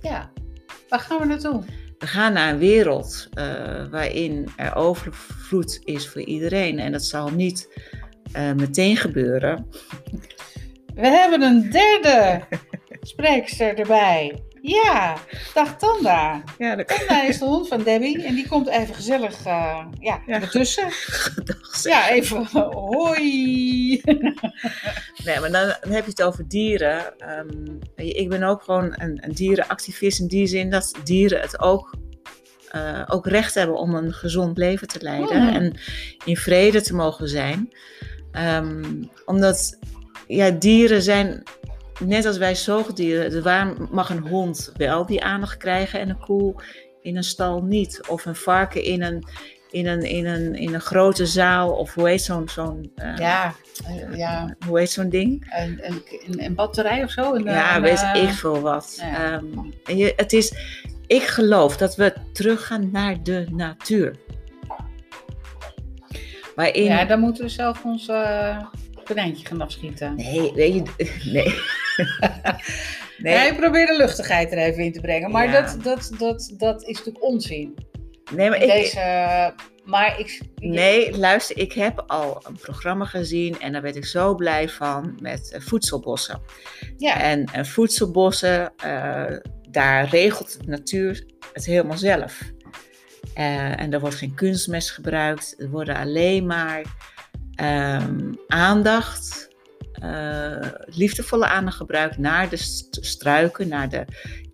Ja. 0.01 0.31
Waar 0.89 0.99
gaan 0.99 1.19
we 1.19 1.25
naartoe? 1.25 1.63
We 1.97 2.07
gaan 2.07 2.33
naar 2.33 2.53
een 2.53 2.59
wereld 2.59 3.29
eh, 3.33 3.45
waarin 3.91 4.47
er 4.55 4.75
overvloed 4.75 5.79
is 5.83 6.07
voor 6.07 6.21
iedereen. 6.21 6.79
En 6.79 6.91
dat 6.91 7.03
zal 7.03 7.29
niet 7.29 7.69
meteen 8.55 8.97
gebeuren. 8.97 9.67
We 10.95 11.07
hebben 11.07 11.41
een 11.41 11.71
derde 11.71 12.41
spreekster 13.01 13.79
erbij. 13.79 14.43
Ja, 14.67 15.17
dag 15.53 15.77
Tanda. 15.77 16.43
Ja, 16.57 16.75
dat 16.75 16.87
Tanda 16.87 17.23
is 17.23 17.39
de 17.39 17.45
hond 17.45 17.67
van 17.67 17.83
Debbie 17.83 18.23
en 18.23 18.35
die 18.35 18.47
komt 18.47 18.67
even 18.67 18.95
gezellig 18.95 19.45
eh, 19.45 19.85
ja, 19.99 20.21
Ja. 20.25 20.41
ertussen. 20.41 20.91
gedacht. 20.91 21.83
Ja, 21.83 22.09
even 22.09 22.45
hoi. 22.71 24.01
Nee, 25.25 25.39
maar 25.39 25.51
dan, 25.51 25.67
heb 25.93 26.03
je 26.05 26.09
het 26.09 26.21
over 26.23 26.47
dieren. 26.47 27.17
Ehm, 27.19 27.65
ik 27.95 28.29
ben 28.29 28.43
ook 28.43 28.63
gewoon 28.63 28.93
een, 28.97 29.17
een 29.21 29.31
dierenactivist 29.33 30.19
in 30.19 30.27
die 30.27 30.47
zin 30.47 30.69
dat 30.69 30.91
dieren 31.03 31.41
het 31.41 31.59
ook, 31.59 31.95
eh, 32.71 33.03
ook 33.07 33.27
recht 33.27 33.53
hebben 33.53 33.77
om 33.77 33.95
een 33.95 34.13
gezond 34.13 34.57
leven 34.57 34.87
te 34.87 35.01
leiden 35.01 35.41
Mm. 35.41 35.47
en 35.49 35.77
in 36.25 36.37
vrede 36.37 36.81
te 36.81 36.95
mogen 36.95 37.27
zijn. 37.29 37.73
Ehm, 38.31 38.83
omdat 39.25 39.79
ja, 40.27 40.49
dieren 40.49 41.01
zijn, 41.01 41.43
net 41.99 42.25
als 42.25 42.37
wij 42.37 42.55
zoogdieren, 42.55 43.43
waarom 43.43 43.87
mag 43.91 44.09
een 44.09 44.27
hond 44.27 44.71
wel 44.77 45.05
die 45.05 45.23
aandacht 45.23 45.57
krijgen 45.57 45.99
en 45.99 46.09
een 46.09 46.19
koe 46.19 46.55
in 47.01 47.17
een 47.17 47.23
stal 47.23 47.61
niet? 47.63 48.07
Of 48.07 48.25
een 48.25 48.35
varken 48.35 48.83
in 48.83 49.01
een, 49.01 49.27
in 49.71 49.87
een, 49.87 50.01
in 50.01 50.25
een, 50.25 50.55
in 50.55 50.73
een 50.73 50.81
grote 50.81 51.25
zaal, 51.25 51.71
of 51.71 51.93
hoe 51.93 52.07
heet 52.09 52.21
zo'n 52.21 52.49
zo'n 52.49 52.91
eh, 52.95 53.15
Ja, 53.17 53.53
eh, 53.85 54.17
ja 54.17 54.55
hoe 54.67 54.79
heet 54.79 54.91
zo'n 54.91 55.09
ding? 55.09 55.53
een, 55.55 55.79
een, 55.85 56.03
een, 56.43 56.55
batterij 56.55 57.03
of 57.03 57.11
zo. 57.11 57.33
Een, 57.33 57.43
ja, 57.43 57.81
weet 57.81 58.01
eh, 58.01 58.23
ik 58.23 58.29
veel 58.29 58.59
wat. 58.59 58.97
ja. 59.01 59.33
Ehm, 59.33 59.97
je, 59.97 60.13
het 60.15 60.33
is, 60.33 60.53
ik 61.07 61.23
geloof 61.23 61.77
dat 61.77 61.95
we 61.95 62.13
teruggaan 62.33 62.91
naar 62.91 63.23
de 63.23 63.45
natuur. 63.51 64.15
Waarin... 66.55 66.83
Ja, 66.83 67.05
dan 67.05 67.19
moeten 67.19 67.43
we 67.43 67.49
zelf 67.49 67.83
ons 67.83 68.07
uh, 68.07 68.65
konijntje 69.05 69.45
gaan 69.45 69.61
afschieten. 69.61 70.15
Nee, 70.15 70.51
weet 70.53 70.73
je... 70.73 70.83
Nee. 71.31 71.43
nee. 73.23 73.33
Ja, 73.33 73.43
je 73.43 73.55
probeert 73.55 73.87
de 73.87 73.97
luchtigheid 73.97 74.51
er 74.51 74.57
even 74.57 74.83
in 74.83 74.91
te 74.93 75.01
brengen. 75.01 75.31
Maar 75.31 75.45
Ja. 75.45 75.61
dat, 75.61 75.83
dat, 75.83 76.11
dat, 76.17 76.53
dat 76.57 76.83
is 76.83 76.97
natuurlijk 76.97 77.23
onzin. 77.25 77.75
nee, 78.31 78.49
maar 78.49 78.61
ik... 78.61 78.67
Deze, 78.69 79.53
maar 79.85 80.19
ik... 80.19 80.41
Nee, 80.55 81.17
luister, 81.17 81.57
ik 81.57 81.73
heb 81.73 82.03
al 82.07 82.43
een 82.47 82.57
programma 82.61 83.05
gezien 83.05 83.59
en 83.59 83.71
daar 83.71 83.81
werd 83.81 83.95
ik 83.95 84.05
zo 84.05 84.35
blij 84.35 84.69
van 84.69 85.17
met 85.21 85.51
eh, 85.51 85.61
voedselbossen. 85.61 86.41
Ja, 86.97 87.19
En 87.21 87.45
eh, 87.45 87.63
voedselbossen, 87.63 88.73
eh, 88.77 89.37
daar 89.69 90.09
regelt 90.09 90.59
de 90.59 90.69
natuur 90.69 91.25
het 91.53 91.65
helemaal 91.65 91.97
zelf. 91.97 92.41
En 93.33 93.93
er 93.93 93.99
wordt 93.99 94.15
geen 94.15 94.33
kunstmest 94.35 94.91
gebruikt. 94.91 95.55
Er 95.57 95.69
worden 95.69 95.95
alleen 95.95 96.45
maar 96.45 96.81
ehm, 97.55 98.33
aandacht, 98.47 99.47
eh, 99.93 100.67
liefdevolle 100.85 101.47
aandacht 101.47 101.77
gebruikt 101.77 102.17
naar 102.17 102.49
de 102.49 102.57
st- 102.57 102.97
struiken, 103.01 103.67
naar 103.67 103.89
de 103.89 104.05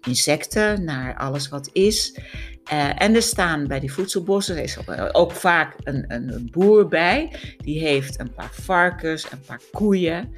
insecten, 0.01 0.83
naar 0.83 1.17
alles 1.17 1.49
wat 1.49 1.69
is. 1.73 2.19
Eh, 2.63 3.01
en 3.01 3.15
er 3.15 3.21
staan 3.21 3.67
bij 3.67 3.79
die 3.79 3.93
voedselbossen 3.93 4.63
is 4.63 4.77
ook, 4.77 5.15
ook 5.15 5.31
vaak 5.31 5.75
een, 5.83 6.05
een 6.07 6.47
boer 6.51 6.87
bij. 6.87 7.31
Die 7.57 7.79
heeft 7.79 8.19
een 8.19 8.33
paar 8.33 8.53
varkens, 8.53 9.31
een 9.31 9.41
paar 9.45 9.61
koeien. 9.71 10.35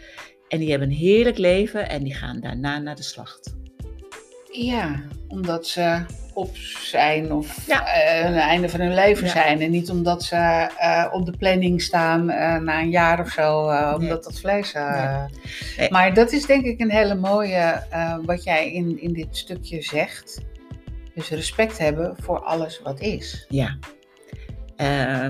En 0.47 0.59
die 0.59 0.69
hebben 0.69 0.89
een 0.89 0.95
heerlijk 0.95 1.37
leven 1.37 1.89
en 1.89 2.03
die 2.03 2.13
gaan 2.13 2.39
daarna 2.39 2.77
naar 2.79 2.95
de 2.95 3.03
slacht. 3.03 3.55
Ja, 4.53 5.01
omdat 5.27 5.67
ze 5.67 6.05
op 6.33 6.57
zijn 6.81 7.31
of 7.33 7.67
Ja. 7.67 7.85
eh, 7.87 8.25
aan 8.25 8.33
het 8.33 8.41
einde 8.41 8.69
van 8.69 8.79
hun 8.79 8.93
leven 8.93 9.25
Ja. 9.25 9.31
zijn. 9.31 9.61
En 9.61 9.71
niet 9.71 9.89
omdat 9.89 10.23
ze 10.23 10.35
eh, 10.35 11.07
op 11.11 11.25
de 11.25 11.37
planning 11.37 11.81
staan 11.81 12.29
eh, 12.29 12.57
na 12.57 12.79
een 12.81 12.89
jaar 12.89 13.19
of 13.19 13.29
zo, 13.29 13.71
Nee. 13.71 13.93
omdat 13.95 14.23
dat 14.23 14.39
vlees... 14.39 14.73
Nee. 15.77 15.89
Maar 15.89 16.13
dat 16.13 16.31
is 16.31 16.45
denk 16.45 16.65
ik 16.65 16.79
een 16.79 16.91
hele 16.91 17.15
mooie, 17.15 17.83
wat 18.25 18.43
jij 18.43 18.71
in, 18.71 19.01
in 19.01 19.13
dit 19.13 19.37
stukje 19.37 19.81
zegt. 19.81 20.41
Dus 21.15 21.29
respect 21.29 21.77
hebben 21.77 22.15
voor 22.19 22.39
alles 22.43 22.81
wat 22.83 22.99
is. 22.99 23.45
Ja. 23.49 23.77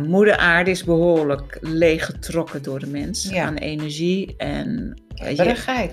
Moeder 0.07 0.37
aarde 0.37 0.71
is 0.71 0.83
behoorlijk 0.83 1.57
leeggetrokken 1.61 2.63
door 2.63 2.79
de 2.79 2.87
mens 2.87 3.29
Ja. 3.29 3.45
aan 3.45 3.55
energie 3.55 4.33
en... 4.37 5.01
je- 5.15 5.91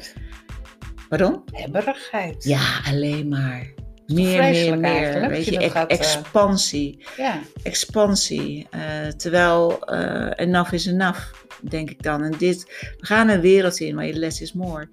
Pardon? 1.10 1.42
Hebberigheid. 1.52 2.44
Ja, 2.44 2.80
alleen 2.86 3.28
maar. 3.28 3.74
Meer, 4.06 4.50
meer, 4.50 4.78
meer. 4.78 5.28
Weet 5.28 5.44
je, 5.44 5.70
gaat, 5.70 5.90
eh, 5.90 5.98
expansie. 5.98 7.04
Ja. 7.16 7.40
Expansie. 7.62 8.66
Eh, 8.70 9.06
terwijl 9.08 9.84
eh 9.84 10.46
enough 10.46 10.72
is 10.72 10.86
enough, 10.86 11.20
denk 11.60 11.90
ik 11.90 12.02
dan. 12.02 12.22
En 12.22 12.34
dit, 12.38 12.64
we 12.98 13.06
gaan 13.06 13.28
een 13.28 13.40
wereld 13.40 13.80
in 13.80 13.94
waar 13.94 14.06
je 14.06 14.18
less 14.18 14.40
is 14.40 14.52
more. 14.52 14.88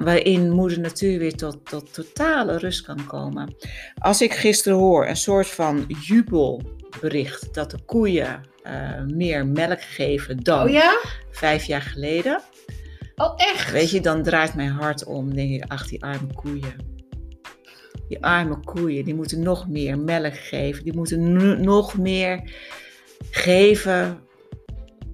Waarin 0.00 0.50
moeder 0.50 0.80
natuur 0.80 1.18
weer 1.18 1.34
tot, 1.34 1.58
tot 1.64 1.94
totale 1.94 2.58
rust 2.58 2.82
kan 2.82 3.06
komen. 3.06 3.54
Als 3.98 4.22
ik 4.22 4.34
gisteren 4.34 4.78
hoor 4.78 5.06
een 5.06 5.16
soort 5.16 5.46
van 5.46 5.84
jubelbericht 6.00 7.54
dat 7.54 7.70
de 7.70 7.78
koeien 7.86 8.40
meer 9.06 9.46
melk 9.46 9.82
geven 9.82 10.42
dan 10.42 10.62
Oh 10.66 10.70
ja? 10.70 10.98
vijf 11.30 11.64
jaar 11.64 11.82
geleden. 11.82 12.40
Oh 13.18 13.32
echt? 13.36 13.70
Weet 13.72 13.90
je, 13.90 14.00
dan 14.00 14.22
draait 14.22 14.54
mijn 14.54 14.70
hart 14.70 15.04
om. 15.04 15.34
Denk 15.34 15.50
ik, 15.50 15.64
ach, 15.68 15.88
die 15.88 16.04
arme 16.04 16.34
koeien. 16.34 16.96
Die 18.08 18.24
arme 18.24 18.60
koeien, 18.64 19.04
die 19.04 19.14
moeten 19.14 19.42
nog 19.42 19.68
meer 19.68 19.98
melk 19.98 20.36
geven. 20.36 20.84
Die 20.84 20.94
moeten 20.94 21.32
nog 21.62 21.98
meer 21.98 22.50
geven 23.30 24.18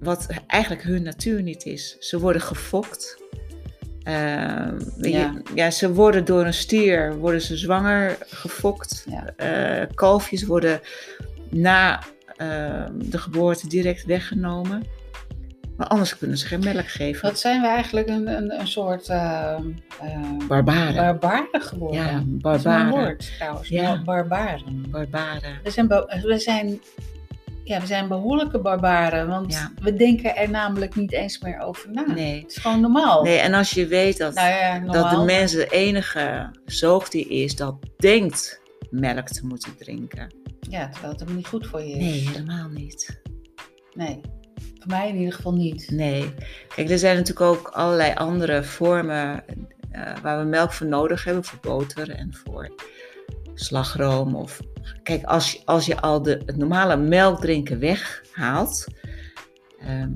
wat 0.00 0.26
eigenlijk 0.46 0.82
hun 0.82 1.02
natuur 1.02 1.42
niet 1.42 1.64
is. 1.64 1.96
Ze 1.98 2.18
worden 2.20 2.42
gefokt. 2.42 3.22
Ehm, 4.02 4.78
weet 4.96 5.12
je, 5.12 5.18
Ja. 5.18 5.42
ja, 5.54 5.70
ze 5.70 5.92
worden 5.92 6.24
door 6.24 6.44
een 6.46 6.54
stier 6.54 7.16
worden 7.16 7.40
ze 7.40 7.56
zwanger 7.56 8.16
gefokt. 8.28 9.06
Ja. 9.10 9.32
Eh, 9.36 9.86
kalfjes 9.94 10.44
worden 10.44 10.80
na 11.50 12.02
ehm, 12.36 12.92
de 12.98 13.18
geboorte 13.18 13.68
direct 13.68 14.04
weggenomen. 14.04 14.82
Maar 15.76 15.86
anders 15.86 16.18
kunnen 16.18 16.38
ze 16.38 16.46
geen 16.46 16.60
melk 16.64 16.88
geven. 16.88 17.22
Wat 17.28 17.38
zijn 17.38 17.60
we 17.60 17.66
eigenlijk 17.66 18.08
een, 18.08 18.26
een, 18.28 18.60
een 18.60 18.66
soort 18.66 19.08
uh, 19.08 19.58
Barbaren. 20.48 20.94
barbaren 20.94 21.60
geworden? 21.62 22.00
Ja, 22.00 22.22
Dat 22.26 22.56
is 22.56 22.62
barbaren. 22.62 22.90
woord 22.90 23.32
trouwens. 23.36 23.68
Ja. 23.68 24.02
Barbaren. 24.02 24.84
Barbaren. 24.90 25.58
We 25.62 25.70
zijn, 25.70 25.88
we 26.22 26.34
zijn, 26.38 26.80
ja, 27.64 27.80
we 27.80 27.86
zijn 27.86 28.08
behoorlijke 28.08 28.58
barbaren, 28.58 29.28
want 29.28 29.52
Ja. 29.52 29.72
we 29.82 29.94
denken 29.94 30.36
er 30.36 30.50
namelijk 30.50 30.94
niet 30.94 31.12
eens 31.12 31.38
meer 31.38 31.58
over 31.60 31.90
na. 31.90 32.04
Nee. 32.06 32.40
Het 32.42 32.50
is 32.50 32.56
gewoon 32.56 32.80
normaal. 32.80 33.22
nee, 33.22 33.38
en 33.38 33.54
als 33.54 33.70
je 33.70 33.86
weet 33.86 34.18
dat, 34.18 34.34
Nou 34.34 34.48
ja, 34.48 34.78
dat 34.78 35.10
de 35.10 35.16
mens 35.24 35.52
de 35.52 35.66
enige 35.68 36.50
zoogdier 36.64 37.30
is 37.30 37.56
dat 37.56 37.74
denkt 37.96 38.60
melk 38.90 39.28
te 39.28 39.46
moeten 39.46 39.76
drinken. 39.76 40.34
Ja, 40.60 40.88
terwijl 40.88 41.10
het 41.12 41.20
helemaal 41.20 41.34
niet 41.40 41.46
goed 41.48 41.66
voor 41.66 41.82
je 41.82 41.90
is. 41.96 41.96
Nee, 41.96 42.28
helemaal 42.28 42.68
niet. 42.68 43.22
Nee. 43.94 44.20
Voor 44.78 44.86
mij 44.92 45.08
in 45.08 45.16
ieder 45.16 45.32
geval 45.34 45.52
niet. 45.54 45.90
Nee. 45.90 46.34
Kijk, 46.74 46.90
er 46.90 46.98
zijn 46.98 47.16
natuurlijk 47.16 47.46
ook 47.46 47.68
allerlei 47.68 48.14
andere 48.14 48.64
vormen 48.64 49.44
eh, 49.90 50.12
waar 50.22 50.38
we 50.38 50.44
melk 50.44 50.72
voor 50.72 50.86
nodig 50.86 51.24
hebben. 51.24 51.44
Voor 51.44 51.58
boter 51.60 52.10
en 52.10 52.34
voor 52.44 52.74
slagroom. 53.54 54.34
Of... 54.34 54.60
Kijk, 55.02 55.24
als 55.24 55.52
je, 55.52 55.60
als 55.64 55.86
je 55.86 56.00
al 56.00 56.22
de, 56.22 56.42
het 56.46 56.56
normale 56.56 56.96
melkdrinken 56.96 57.78
weghaalt, 57.78 58.86
ehm, 59.80 60.10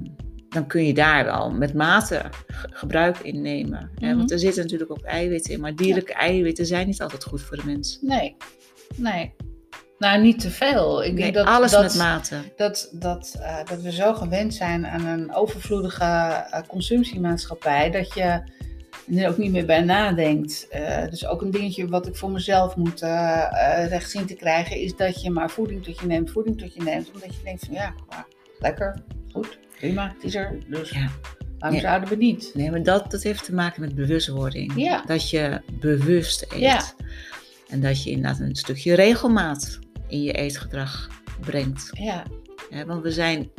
dan 0.49 0.67
kun 0.67 0.87
je 0.87 0.95
daar 0.95 1.29
al 1.31 1.51
met 1.51 1.75
mate 1.75 2.23
ge- 2.47 2.69
gebruik 2.73 3.19
in 3.19 3.41
nemen. 3.41 3.91
hè. 3.95 4.09
Mhm. 4.09 4.17
Want 4.17 4.31
er 4.31 4.39
zitten 4.39 4.63
natuurlijk 4.63 4.91
ook 4.91 5.03
eiwitten 5.03 5.53
in, 5.53 5.61
maar 5.61 5.75
dierlijke 5.75 6.13
eiwitten 6.13 6.67
zijn 6.67 6.87
niet 6.87 7.03
altijd 7.03 7.25
goed 7.25 7.43
voor 7.43 7.57
de 7.57 7.67
mens. 7.67 7.99
Nee. 8.01 8.37
Nee. 8.97 9.35
Nou, 9.99 10.21
niet 10.23 10.41
te 10.41 10.51
veel. 10.51 11.05
Ik 11.05 11.13
Nee, 11.13 11.23
denk 11.23 11.35
dat, 11.35 11.47
alles 11.47 11.71
dat, 11.71 11.83
met 11.83 11.95
mate. 11.97 12.37
dat, 12.57 12.89
dat, 12.93 13.37
eh, 13.41 13.65
dat 13.65 13.81
we 13.83 13.93
zo 13.93 14.15
gewend 14.15 14.55
zijn 14.55 14.87
aan 14.87 15.07
een 15.07 15.35
overvloedige 15.35 16.05
eh, 16.05 16.61
consumptiemaatschappij 16.69 17.91
dat 17.91 18.15
je 18.15 18.41
er 19.17 19.29
ook 19.29 19.37
niet 19.39 19.53
meer 19.53 19.67
bij 19.67 19.81
nadenkt. 19.81 20.67
Eh, 20.71 21.09
dus 21.11 21.27
ook 21.27 21.43
een 21.43 21.51
dingetje 21.51 21.89
wat 21.89 22.07
ik 22.07 22.17
voor 22.17 22.31
mezelf 22.31 22.77
moet 22.77 23.01
recht 23.89 24.11
zien 24.11 24.27
te 24.27 24.35
krijgen, 24.35 24.77
is 24.77 24.97
dat 24.97 25.23
je 25.23 25.31
maar 25.31 25.51
voeding 25.51 25.85
tot 25.85 25.99
je 26.01 26.07
neemt, 26.07 26.31
voeding 26.31 26.59
tot 26.59 26.75
je 26.75 26.83
neemt. 26.83 27.11
Omdat 27.15 27.35
je 27.35 27.43
denkt 27.45 27.65
van 27.65 27.75
ja, 27.75 27.95
nou, 28.09 28.23
lekker, 28.59 29.03
goed, 29.33 29.59
prima, 29.79 30.13
het 30.15 30.25
is 30.25 30.35
er. 30.35 30.59
Dus 30.69 30.91
Ja. 30.91 31.09
waarom 31.59 31.79
Ja. 31.81 31.85
zouden 31.85 32.09
we 32.09 32.17
niet? 32.17 32.51
Nee, 32.55 32.71
maar 32.71 32.83
dat, 32.83 33.11
dat 33.11 33.23
heeft 33.23 33.45
te 33.45 33.55
maken 33.55 33.81
met 33.81 33.95
bewustwording. 33.95 34.73
Ja. 34.77 35.03
Dat 35.07 35.31
je 35.31 35.61
bewust 35.81 36.43
eet. 36.53 36.61
Ja. 36.61 36.83
En 37.69 37.81
dat 37.81 38.03
je 38.03 38.11
inderdaad 38.11 38.41
een 38.41 38.55
stukje 38.57 38.95
regelmaat 38.95 39.79
in 40.09 40.23
je 40.23 40.33
eetgedrag 40.33 41.09
brengt. 41.41 41.91
Ja, 41.93 42.25
want 42.87 43.03
we 43.03 43.13
zijn 43.13 43.51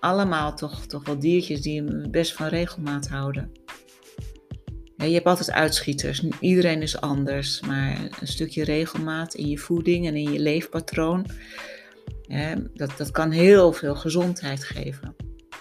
allemaal 0.00 0.54
toch, 0.54 0.86
toch 0.86 1.04
wel 1.04 1.18
diertjes 1.18 1.60
die 1.60 2.08
best 2.10 2.32
van 2.32 2.46
regelmaat 2.46 3.08
houden. 3.08 3.52
Ja, 4.96 5.04
je 5.04 5.14
hebt 5.14 5.26
altijd 5.26 5.50
uitschieters. 5.50 6.24
Iedereen 6.40 6.82
is 6.82 7.00
anders. 7.00 7.60
Maar 7.60 7.98
een 8.20 8.26
stukje 8.26 8.64
regelmaat 8.64 9.34
in 9.34 9.48
je 9.48 9.58
voeding 9.58 10.06
en 10.06 10.16
in 10.16 10.32
je 10.32 10.38
leefpatroon. 10.38 11.26
dat, 12.74 12.90
dat 12.96 13.10
kan 13.10 13.30
heel 13.30 13.72
veel 13.72 13.94
gezondheid 13.94 14.64
geven. 14.64 15.14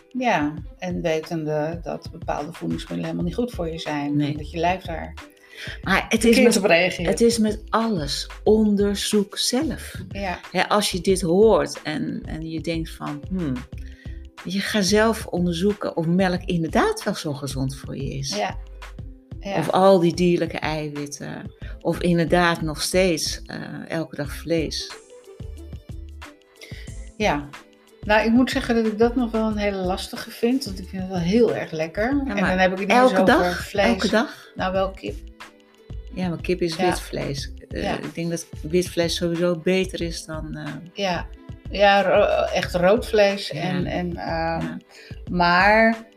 ja, 0.09 0.53
en 0.77 1.01
wetende 1.01 1.79
dat 1.83 2.09
bepaalde 2.11 2.53
voedingsmiddelen 2.53 3.05
helemaal 3.05 3.25
niet 3.25 3.35
goed 3.35 3.51
voor 3.51 3.69
je 3.69 3.79
zijn. 3.79 4.15
Nee. 4.15 4.31
En 4.31 4.37
dat 4.37 4.51
je 4.51 4.57
lijf 4.57 4.83
daar 4.83 5.13
Maar 5.83 6.05
het 6.09 6.23
is, 6.23 6.39
met, 6.41 6.97
het 6.97 7.21
is 7.21 7.37
met 7.37 7.61
alles. 7.69 8.29
Onderzoek 8.43 9.37
zelf. 9.37 9.95
Ja, 10.09 10.39
Hè, 10.51 10.69
als 10.69 10.91
je 10.91 11.01
dit 11.01 11.21
hoort 11.21 11.81
en, 11.81 12.21
en 12.25 12.49
je 12.49 12.61
denkt 12.61 12.89
van, 12.89 13.21
hmm, 13.29 13.53
je 14.43 14.59
gaat 14.59 14.85
zelf 14.85 15.25
onderzoeken 15.25 15.97
of 15.97 16.05
melk 16.05 16.41
inderdaad 16.45 17.03
wel 17.03 17.15
zo 17.15 17.33
gezond 17.33 17.75
voor 17.75 17.95
je 17.95 18.13
is. 18.17 18.35
ja. 18.35 18.57
ja. 19.39 19.57
Of 19.57 19.69
al 19.69 19.99
die 19.99 20.13
dierlijke 20.13 20.59
eiwitten. 20.59 21.51
Of 21.81 22.01
inderdaad 22.01 22.61
nog 22.61 22.81
steeds 22.81 23.41
eh, 23.45 23.57
elke 23.89 24.15
dag 24.15 24.33
vlees. 24.33 24.91
Ja. 27.17 27.49
Nou, 28.01 28.25
ik 28.25 28.31
moet 28.31 28.51
zeggen 28.51 28.75
dat 28.75 28.85
ik 28.85 28.97
dat 28.97 29.15
nog 29.15 29.31
wel 29.31 29.47
een 29.47 29.57
hele 29.57 29.77
lastige 29.77 30.31
vind. 30.31 30.65
Want 30.65 30.79
ik 30.79 30.87
vind 30.89 31.01
het 31.01 31.11
wel 31.11 31.19
heel 31.19 31.55
erg 31.55 31.71
lekker. 31.71 32.09
en 32.09 32.35
dan 32.35 32.45
heb 32.45 32.71
ik 32.71 32.77
het 32.79 32.87
niet 32.87 32.97
Elke 32.97 33.11
eens 33.11 33.21
over 33.21 33.25
dag? 33.25 33.67
vlees. 33.67 33.85
Elke 33.85 34.07
dag? 34.09 34.51
Nou, 34.55 34.73
wel 34.73 34.91
kip. 34.91 35.15
Ja, 36.13 36.29
maar 36.29 36.41
kip 36.41 36.61
is 36.61 36.75
Ja. 36.75 36.85
wit 36.85 36.99
vlees. 36.99 37.51
Eh, 37.69 37.83
Ja. 37.83 37.97
Ik 37.97 38.15
denk 38.15 38.29
dat 38.29 38.45
wit 38.61 38.89
vlees 38.89 39.15
sowieso 39.15 39.59
beter 39.59 40.01
is 40.01 40.25
dan... 40.25 40.55
eh, 40.55 40.73
Ja, 40.93 41.27
ja 41.69 42.01
ro- 42.01 42.43
echt 42.53 42.75
rood 42.75 43.07
vlees. 43.07 43.47
Ja. 43.49 43.61
En, 43.61 43.85
en. 43.85 44.13
Maar 45.31 46.07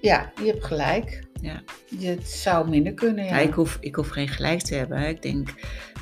ja, 0.00 0.32
je 0.42 0.46
hebt 0.46 0.64
gelijk. 0.64 1.22
Ja. 1.40 1.62
Je- 1.98 2.08
Het 2.08 2.28
zou 2.28 2.68
minder 2.68 2.94
kunnen, 2.94 3.24
ja. 3.24 3.38
ik, 3.38 3.52
hoef, 3.52 3.76
ik 3.80 3.94
hoef 3.94 4.08
geen 4.08 4.28
gelijk 4.28 4.60
te 4.60 4.74
hebben. 4.74 4.98
Hè. 4.98 5.08
Ik 5.08 5.22
denk 5.22 5.46
dat, 5.46 5.56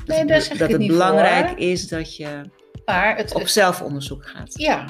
Nee, 0.05 0.19
ik 0.39 0.57
dat 0.57 0.69
het 0.71 0.87
belangrijk 0.87 1.47
voor. 1.47 1.57
is 1.59 1.87
dat 1.87 2.15
je 2.15 2.41
maar 2.85 3.15
het, 3.17 3.33
op 3.33 3.41
het- 3.41 3.49
zelfonderzoek 3.51 4.25
gaat. 4.27 4.53
ja. 4.59 4.85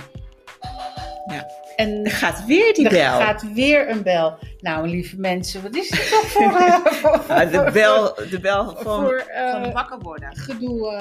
Ja. 1.27 1.47
En 1.75 2.03
Er 2.05 2.11
gaat 2.11 2.45
weer 2.45 2.73
die 2.73 2.85
er 2.85 2.91
bel. 2.91 3.19
gaat 3.19 3.53
weer 3.53 3.89
een 3.89 4.03
bel. 4.03 4.37
Nou, 4.59 4.87
lieve 4.87 5.19
mensen, 5.19 5.61
wat 5.61 5.75
is 5.75 5.89
dit 5.89 6.09
toch 6.09 6.25
voor... 6.27 6.43
eh, 6.59 6.75
voor- 6.85 7.51
de 7.51 7.69
bel, 7.73 8.15
de 8.29 8.39
bel 8.39 8.65
van, 8.75 9.01
voor, 9.01 9.23
van 9.51 9.71
wakker 9.71 9.99
worden. 9.99 10.35
gedoe. 10.35 10.91
eh, 10.91 10.99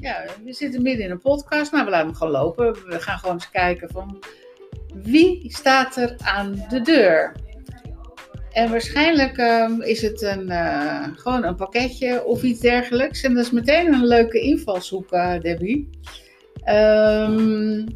ja, 0.00 0.24
we 0.44 0.52
zitten 0.52 0.82
midden 0.82 1.04
in 1.04 1.10
een 1.10 1.20
podcast, 1.20 1.72
maar 1.72 1.84
we 1.84 1.90
laten 1.90 2.06
hem 2.06 2.16
gewoon 2.16 2.32
lopen. 2.32 2.72
We 2.86 3.00
gaan 3.00 3.18
gewoon 3.18 3.34
eens 3.34 3.50
kijken 3.50 3.88
van 3.90 4.18
wie 4.94 5.44
staat 5.52 5.96
er 5.96 6.14
aan 6.24 6.64
de 6.68 6.80
deur. 6.80 7.32
En 8.52 8.70
waarschijnlijk 8.70 9.36
ehm, 9.36 9.80
is 9.80 10.02
het 10.02 10.22
een, 10.22 10.50
gewoon 11.16 11.44
een 11.44 11.54
pakketje 11.56 12.24
of 12.24 12.42
iets 12.42 12.60
dergelijks. 12.60 13.22
En 13.22 13.34
dat 13.34 13.44
is 13.44 13.50
meteen 13.50 13.92
een 13.92 14.06
leuke 14.06 14.40
invalshoek, 14.40 15.10
Debbie. 15.40 15.90
Ehm, 16.64 17.86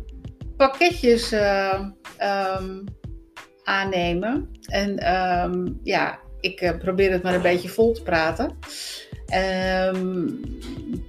pakketjes 0.68 1.32
eh, 1.32 1.80
ehm, 2.16 2.84
aannemen. 3.64 4.48
En 4.62 4.98
ehm, 4.98 5.68
ja, 5.82 6.18
ik 6.40 6.60
eh, 6.60 6.78
probeer 6.78 7.12
het 7.12 7.22
maar 7.22 7.34
een 7.34 7.42
beetje 7.42 7.68
vol 7.68 7.92
te 7.92 8.02
praten. 8.02 8.58
Ehm, 9.26 10.26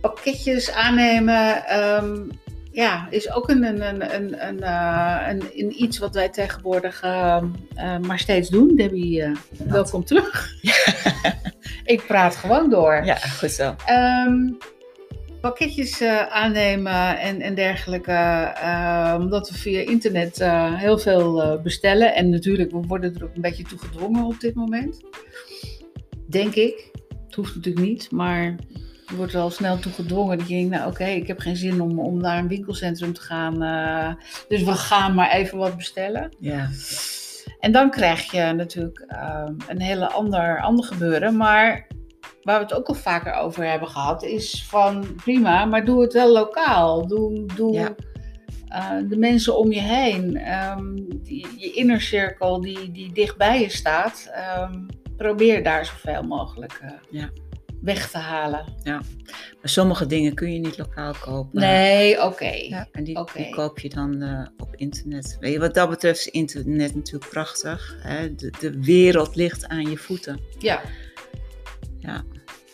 pakketjes 0.01 0.71
aannemen 0.71 1.63
ja, 2.71 3.07
is 3.09 3.31
ook 3.31 3.49
een, 3.49 3.63
een, 3.63 3.81
een, 3.81 4.15
een, 4.15 4.47
een, 4.47 4.61
eh, 4.63 5.37
een, 5.55 5.83
iets 5.83 5.97
wat 5.97 6.15
wij 6.15 6.29
tegenwoordig 6.29 7.01
maar 8.01 8.19
steeds 8.19 8.49
doen. 8.49 8.75
Debbie, 8.75 9.23
welkom 9.67 10.05
terug. 10.05 10.51
ik 11.95 12.03
praat 12.07 12.35
gewoon 12.35 12.69
door. 12.69 13.05
Ja, 13.05 13.15
goed 13.15 13.51
zo. 13.51 13.75
Pakketjes 15.43 16.01
eh, 16.01 16.27
aannemen 16.27 17.19
en, 17.19 17.41
en 17.41 17.55
dergelijke. 17.55 18.11
eh, 18.11 19.15
omdat 19.19 19.49
we 19.49 19.55
via 19.55 19.79
internet 19.79 20.39
eh, 20.39 20.73
heel 20.79 20.97
veel 20.97 21.43
eh, 21.43 21.61
bestellen. 21.61 22.15
En 22.15 22.29
natuurlijk, 22.29 22.71
we 22.71 22.77
worden 22.87 23.15
er 23.15 23.23
ook 23.23 23.35
een 23.35 23.41
beetje 23.41 23.63
toe 23.63 23.79
gedwongen 23.79 24.23
op 24.23 24.39
dit 24.39 24.55
moment. 24.55 25.01
Denk 26.29 26.55
ik. 26.55 26.91
Het 27.25 27.35
hoeft 27.35 27.55
natuurlijk 27.55 27.85
niet, 27.85 28.11
maar 28.11 28.55
je 29.09 29.15
wordt 29.15 29.33
er 29.33 29.39
al 29.39 29.49
snel 29.49 29.79
toe 29.79 29.91
gedwongen. 29.91 30.37
Dat 30.37 30.47
je 30.47 30.53
denkt, 30.55 30.69
nou 30.69 30.89
oké, 30.91 31.05
ik 31.05 31.27
heb 31.27 31.39
geen 31.39 31.55
zin 31.55 31.81
om, 31.81 31.99
om 31.99 32.17
naar 32.21 32.37
een 32.37 32.47
winkelcentrum 32.47 33.13
te 33.13 33.21
gaan. 33.21 33.61
eh, 33.63 34.13
dus 34.47 34.63
we 34.63 34.71
gaan 34.71 35.13
maar 35.13 35.31
even 35.31 35.57
wat 35.57 35.77
bestellen. 35.77 36.35
Ja. 36.39 36.69
En 37.59 37.71
dan 37.71 37.89
krijg 37.91 38.31
je 38.31 38.41
natuurlijk 38.53 39.05
een 39.67 39.81
hele 39.81 40.09
ander, 40.11 40.61
ander 40.61 40.85
gebeuren. 40.85 41.37
Maar 41.37 41.87
waar 42.43 42.57
we 42.57 42.63
het 42.65 42.73
ook 42.73 42.87
al 42.87 42.93
vaker 42.93 43.33
over 43.33 43.65
hebben 43.69 43.87
gehad, 43.87 44.23
is 44.23 44.65
van 44.67 45.15
prima, 45.15 45.65
maar 45.65 45.85
doe 45.85 46.01
het 46.01 46.13
wel 46.13 46.31
lokaal. 46.31 47.07
Doe, 47.07 47.45
doe 47.55 47.73
Ja. 47.73 47.95
eh, 48.67 49.09
de 49.09 49.17
mensen 49.17 49.57
om 49.57 49.71
je 49.71 49.79
heen, 49.81 50.37
ehm, 50.37 50.95
die, 51.23 51.47
je 51.57 51.71
innercirkel 51.71 52.61
die, 52.61 52.91
die 52.91 53.13
dicht 53.13 53.37
bij 53.37 53.61
je 53.61 53.69
staat, 53.69 54.29
ehm, 54.33 54.79
probeer 55.17 55.63
daar 55.63 55.85
zoveel 55.85 56.23
mogelijk 56.23 56.79
eh, 56.81 56.89
Ja. 57.09 57.29
weg 57.81 58.09
te 58.11 58.17
halen. 58.17 58.65
Maar 58.83 59.71
sommige 59.71 60.05
dingen 60.05 60.33
kun 60.33 60.53
je 60.53 60.59
niet 60.59 60.77
lokaal 60.77 61.13
kopen. 61.21 61.59
Nee, 61.59 62.23
oké. 62.23 62.45
Ja, 62.51 62.87
en 62.91 63.03
die 63.03 63.49
koop 63.49 63.79
je 63.79 63.89
dan 63.89 64.21
eh, 64.21 64.45
op 64.57 64.75
internet. 64.75 65.37
Weet 65.39 65.53
je, 65.53 65.59
wat 65.59 65.73
dat 65.73 65.89
betreft 65.89 66.19
is 66.19 66.27
internet 66.27 66.95
natuurlijk 66.95 67.29
prachtig. 67.29 67.95
Hè? 68.01 68.35
De, 68.35 68.53
de 68.59 68.81
wereld 68.81 69.35
ligt 69.35 69.67
aan 69.67 69.89
je 69.89 69.97
voeten. 69.97 70.39
Ja. 70.59 70.81
Ja. 72.03 72.23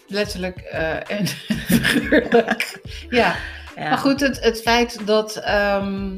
Letterlijk 0.07 0.57
eh, 0.57 1.12
en 1.12 1.27
figuurlijk. 1.81 2.79
ja. 3.09 3.36
Ja. 3.75 3.89
Maar 3.89 3.98
goed, 3.98 4.19
het, 4.19 4.39
het 4.43 4.62
feit 4.62 5.07
dat. 5.07 5.36
ehm, 5.36 6.15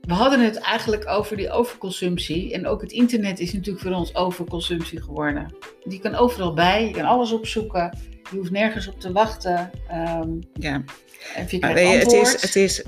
we 0.00 0.12
hadden 0.12 0.40
het 0.40 0.56
eigenlijk 0.56 1.08
over 1.08 1.36
die 1.36 1.50
overconsumptie. 1.50 2.52
En 2.52 2.66
ook 2.66 2.80
het 2.80 2.92
internet 2.92 3.38
is 3.40 3.52
natuurlijk 3.52 3.84
voor 3.84 3.94
ons 3.94 4.14
overconsumptie 4.14 5.02
geworden. 5.02 5.54
Die 5.84 6.00
kan 6.00 6.14
overal 6.14 6.54
bij, 6.54 6.86
je 6.86 6.90
kan 6.90 7.04
alles 7.04 7.32
opzoeken. 7.32 7.98
Je 8.30 8.36
hoeft 8.36 8.50
nergens 8.50 8.88
op 8.88 9.00
te 9.00 9.12
wachten. 9.12 9.70
ehm, 9.88 10.28
ja. 10.52 10.82
en 11.34 11.46
je 11.48 11.58
Maar 11.60 11.74
weet 11.74 11.90
je, 11.90 11.96
het 11.98 12.12
is, 12.12 12.42
het 12.42 12.56
is, 12.56 12.84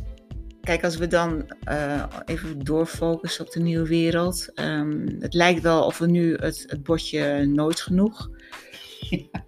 kijk, 0.61 0.85
als 0.85 0.96
we 0.96 1.06
dan 1.06 1.50
eh, 1.64 2.02
even 2.25 2.64
doorfocussen 2.64 3.44
op 3.44 3.52
de 3.52 3.61
nieuwe 3.61 3.88
wereld. 3.88 4.49
ehm, 4.54 5.06
het 5.20 5.35
lijkt 5.35 5.62
wel 5.62 5.85
of 5.85 5.99
we 5.99 6.06
nu 6.06 6.35
het, 6.35 6.64
het 6.66 6.82
bordje 6.82 7.46
nooit 7.46 7.80
genoeg. 7.80 8.28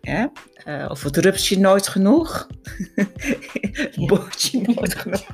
Ja. 0.01 0.33
eh, 0.65 0.87
of 0.89 1.03
het 1.03 1.17
rupsje 1.17 1.59
nooit 1.59 1.89
genoeg. 1.89 2.47
het 2.95 3.95
Ja. 3.95 4.07
bordje 4.07 4.61
nooit 4.61 4.95
genoeg. 5.03 5.27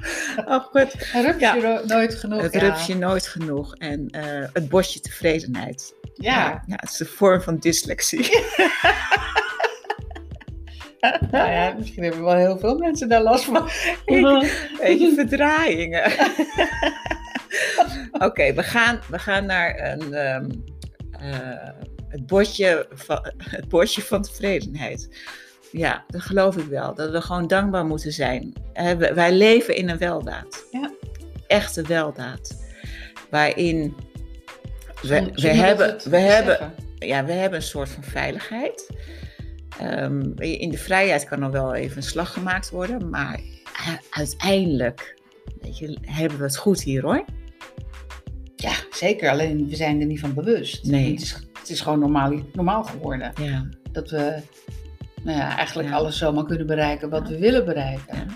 Oh 0.46 0.64
goed. 0.64 1.10
Een 1.14 1.22
rupsje 1.22 1.82
nooit 1.86 2.14
genoeg. 2.14 2.42
Het 2.42 2.52
ja. 2.52 2.58
rupsje 2.60 2.96
nooit 2.96 3.26
genoeg. 3.26 3.74
En 3.74 4.08
eh, 4.10 4.48
het 4.52 4.68
bordje 4.68 5.00
tevredenheid. 5.00 5.94
Ja, 6.14 6.62
ja, 6.66 6.74
het 6.76 6.90
is 6.90 7.00
een 7.00 7.06
vorm 7.06 7.40
van 7.42 7.58
dyslexie. 7.58 8.28
nou 11.30 11.50
ja, 11.50 11.74
misschien 11.78 12.02
hebben 12.02 12.22
wel 12.22 12.34
heel 12.34 12.58
veel 12.58 12.78
mensen 12.78 13.08
daar 13.08 13.22
last 13.22 13.44
van. 13.44 13.68
Weet 14.80 15.00
je, 15.00 15.12
verdraaiingen. 15.16 16.12
Oké, 18.12 18.54
we, 18.54 18.62
gaan, 18.62 19.00
we 19.10 19.18
gaan 19.18 19.46
naar 19.46 19.92
een, 19.92 20.14
ehm, 20.14 20.50
eh, 21.10 21.68
het, 22.14 22.27
bordje 22.27 22.87
van, 22.92 23.33
het 23.38 23.68
bordje 23.68 24.03
van 24.03 24.22
tevredenheid. 24.22 25.09
Ja, 25.72 26.05
dat 26.09 26.20
geloof 26.22 26.57
ik 26.57 26.66
wel. 26.66 26.94
Dat 26.94 27.11
we 27.11 27.20
gewoon 27.20 27.46
dankbaar 27.46 27.85
moeten 27.85 28.12
zijn. 28.12 28.53
Wij 29.14 29.33
leven 29.33 29.77
in 29.77 29.88
een 29.88 29.98
weldaad. 29.98 30.66
Ja. 30.70 30.92
Echte 31.46 31.83
weldaad. 31.83 32.64
Waarin 33.31 33.94
we, 35.03 35.31
we, 35.35 35.48
hebben, 35.48 36.00
we, 36.11 36.16
hebben, 36.16 36.74
ja, 36.98 37.24
we 37.24 37.33
hebben 37.33 37.59
een 37.59 37.64
soort 37.64 37.88
van 37.88 38.03
veiligheid. 38.03 38.90
Je, 39.79 40.59
in 40.59 40.70
de 40.70 40.79
vrijheid 40.79 41.24
kan 41.24 41.42
er 41.42 41.50
wel 41.50 41.74
even 41.74 41.96
een 41.96 42.03
slag 42.03 42.33
gemaakt 42.33 42.70
worden, 42.70 43.11
maar 43.11 43.40
uiteindelijk 44.11 45.22
weet 45.61 45.79
je, 45.79 45.98
hebben 46.00 46.38
we 46.38 46.44
het 46.44 46.57
goed 46.57 46.83
hier 46.83 47.03
hoor. 47.03 47.24
Ja, 48.57 48.74
zeker. 48.90 49.31
Alleen 49.31 49.68
we 49.68 49.77
zijn 49.77 50.00
er 50.00 50.07
niet 50.07 50.20
van 50.20 50.35
bewust. 50.35 50.85
Nee. 50.85 51.11
Het 51.11 51.20
is, 51.20 51.37
het 51.64 51.72
is 51.72 51.81
gewoon 51.81 51.98
normaal, 51.98 52.33
normaal 52.53 52.85
geworden. 52.85 53.33
Ja. 53.40 53.68
Dat 53.92 54.11
we 54.11 54.42
nou 55.22 55.38
ja, 55.38 55.57
eigenlijk 55.57 55.88
Ja. 55.88 55.94
alles 55.94 56.18
zomaar 56.18 56.44
kunnen 56.44 56.66
bereiken 56.66 57.11
wat 57.11 57.29
we 57.29 57.38
willen 57.38 57.64
bereiken. 57.64 58.16
Ja. 58.16 58.27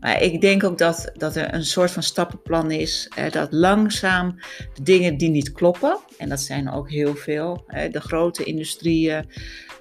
Maar 0.00 0.22
ik 0.22 0.40
denk 0.40 0.64
ook 0.64 0.78
dat, 0.78 1.10
dat 1.14 1.36
er 1.36 1.54
een 1.54 1.64
soort 1.64 1.90
van 1.90 2.02
stappenplan 2.02 2.70
is, 2.70 3.10
hè, 3.14 3.28
dat 3.30 3.52
langzaam 3.52 4.34
de 4.74 4.82
dingen 4.82 5.16
die 5.16 5.30
niet 5.30 5.52
kloppen, 5.52 5.98
en 6.18 6.28
dat 6.28 6.40
zijn 6.40 6.70
ook 6.70 6.90
heel 6.90 7.14
veel, 7.14 7.64
hè, 7.66 7.88
de 7.88 8.00
grote 8.00 8.44
industrieën, 8.44 9.24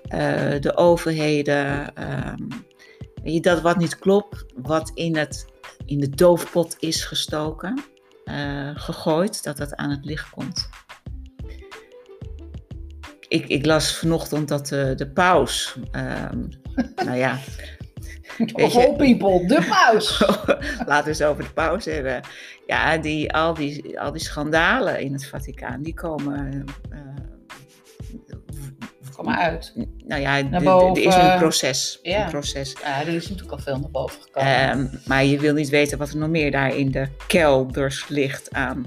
eh, 0.08 0.60
de 0.60 0.76
overheden, 0.76 1.96
ehm, 1.96 2.48
weet 3.24 3.34
je, 3.34 3.42
dat 3.42 3.62
wat 3.62 3.78
niet 3.78 4.00
klopt, 4.00 4.46
wat 4.56 4.92
in, 4.94 5.16
het, 5.18 5.46
in 5.86 6.00
de 6.00 6.10
doofpot 6.10 6.76
is 6.80 7.06
gestoken, 7.06 7.80
eh, 8.26 8.70
gegooid, 8.74 9.44
dat 9.44 9.58
dat 9.58 9.76
aan 9.76 9.90
het 9.90 10.06
licht 10.06 10.30
komt. 10.30 10.70
Ik, 13.30 13.48
ik 13.48 13.66
las 13.66 13.96
vanochtend 13.96 14.48
dat 14.48 14.68
de, 14.68 14.94
de 14.96 15.08
paus, 15.08 15.78
ehm, 15.92 16.44
nou 17.06 17.18
ja, 17.18 17.40
Of 18.54 18.76
all 18.76 18.94
people, 18.96 19.48
de 19.48 19.66
paus. 19.70 20.20
Laten 20.88 21.04
we 21.04 21.10
eens 21.10 21.22
over 21.22 21.44
de 21.44 21.50
paus 21.50 21.86
hebben. 21.86 22.22
Ja, 22.68 22.98
die, 22.98 23.34
al, 23.34 23.54
die, 23.54 24.00
al 24.00 24.12
die 24.12 24.22
schandalen 24.22 25.00
in 25.00 25.14
het 25.14 25.28
Vaticaan, 25.28 25.82
die 25.82 25.94
komen. 25.94 26.66
Kom 29.16 29.26
maar 29.26 29.38
uit. 29.38 29.74
nou 30.06 30.22
ja, 30.22 30.38
er- 30.38 30.54
er 30.68 30.98
is 30.98 31.16
een 31.16 31.38
proces. 31.38 32.00
Ja. 32.02 32.24
Een 32.24 32.30
proces. 32.30 32.76
Ja, 32.84 33.00
er 33.02 33.08
is 33.08 33.24
natuurlijk 33.30 33.52
al 33.52 33.60
veel 33.64 33.80
naar 33.80 33.92
boven 33.92 34.22
gekomen. 34.22 34.52
Ehm, 34.70 34.88
maar 35.06 35.26
je 35.26 35.40
wil 35.40 35.54
niet 35.54 35.70
weten 35.70 35.98
wat 35.98 36.10
er 36.10 36.18
nog 36.18 36.30
meer 36.30 36.52
daar 36.52 36.76
in 36.76 36.92
de 36.92 37.08
kelders 37.28 38.08
ligt 38.08 38.54
aan. 38.54 38.86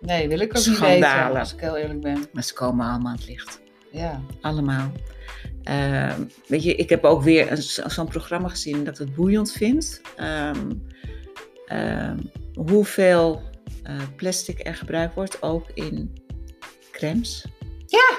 Nee, 0.00 0.28
wil 0.28 0.38
ik 0.40 0.56
ook 0.56 0.62
schandalen. 0.62 0.94
niet 0.94 1.04
weten, 1.04 1.38
als 1.38 1.52
ik 1.52 1.60
heel 1.60 1.76
eerlijk 1.76 2.00
ben. 2.00 2.24
Maar 2.32 2.42
ze 2.42 2.54
komen 2.54 2.86
allemaal 2.86 3.12
aan 3.12 3.16
het 3.18 3.28
licht. 3.28 3.60
Ja. 3.92 4.20
Allemaal. 4.40 4.92
Ehm, 5.62 6.22
weet 6.46 6.62
je, 6.62 6.74
ik 6.74 6.88
heb 6.88 7.04
ook 7.04 7.22
weer 7.22 7.48
zo'n 7.86 8.08
programma 8.08 8.48
gezien 8.48 8.84
dat 8.84 8.98
ik 8.98 9.06
het 9.06 9.14
boeiend 9.14 9.52
vind. 9.52 10.00
Ehm, 10.16 10.70
ehm, 11.66 12.16
hoeveel 12.54 13.42
eh, 13.82 13.94
plastic 14.16 14.66
er 14.66 14.74
gebruikt 14.74 15.14
wordt, 15.14 15.42
ook 15.42 15.66
in 15.74 16.12
crèmes. 16.90 17.44
Ja. 17.86 18.18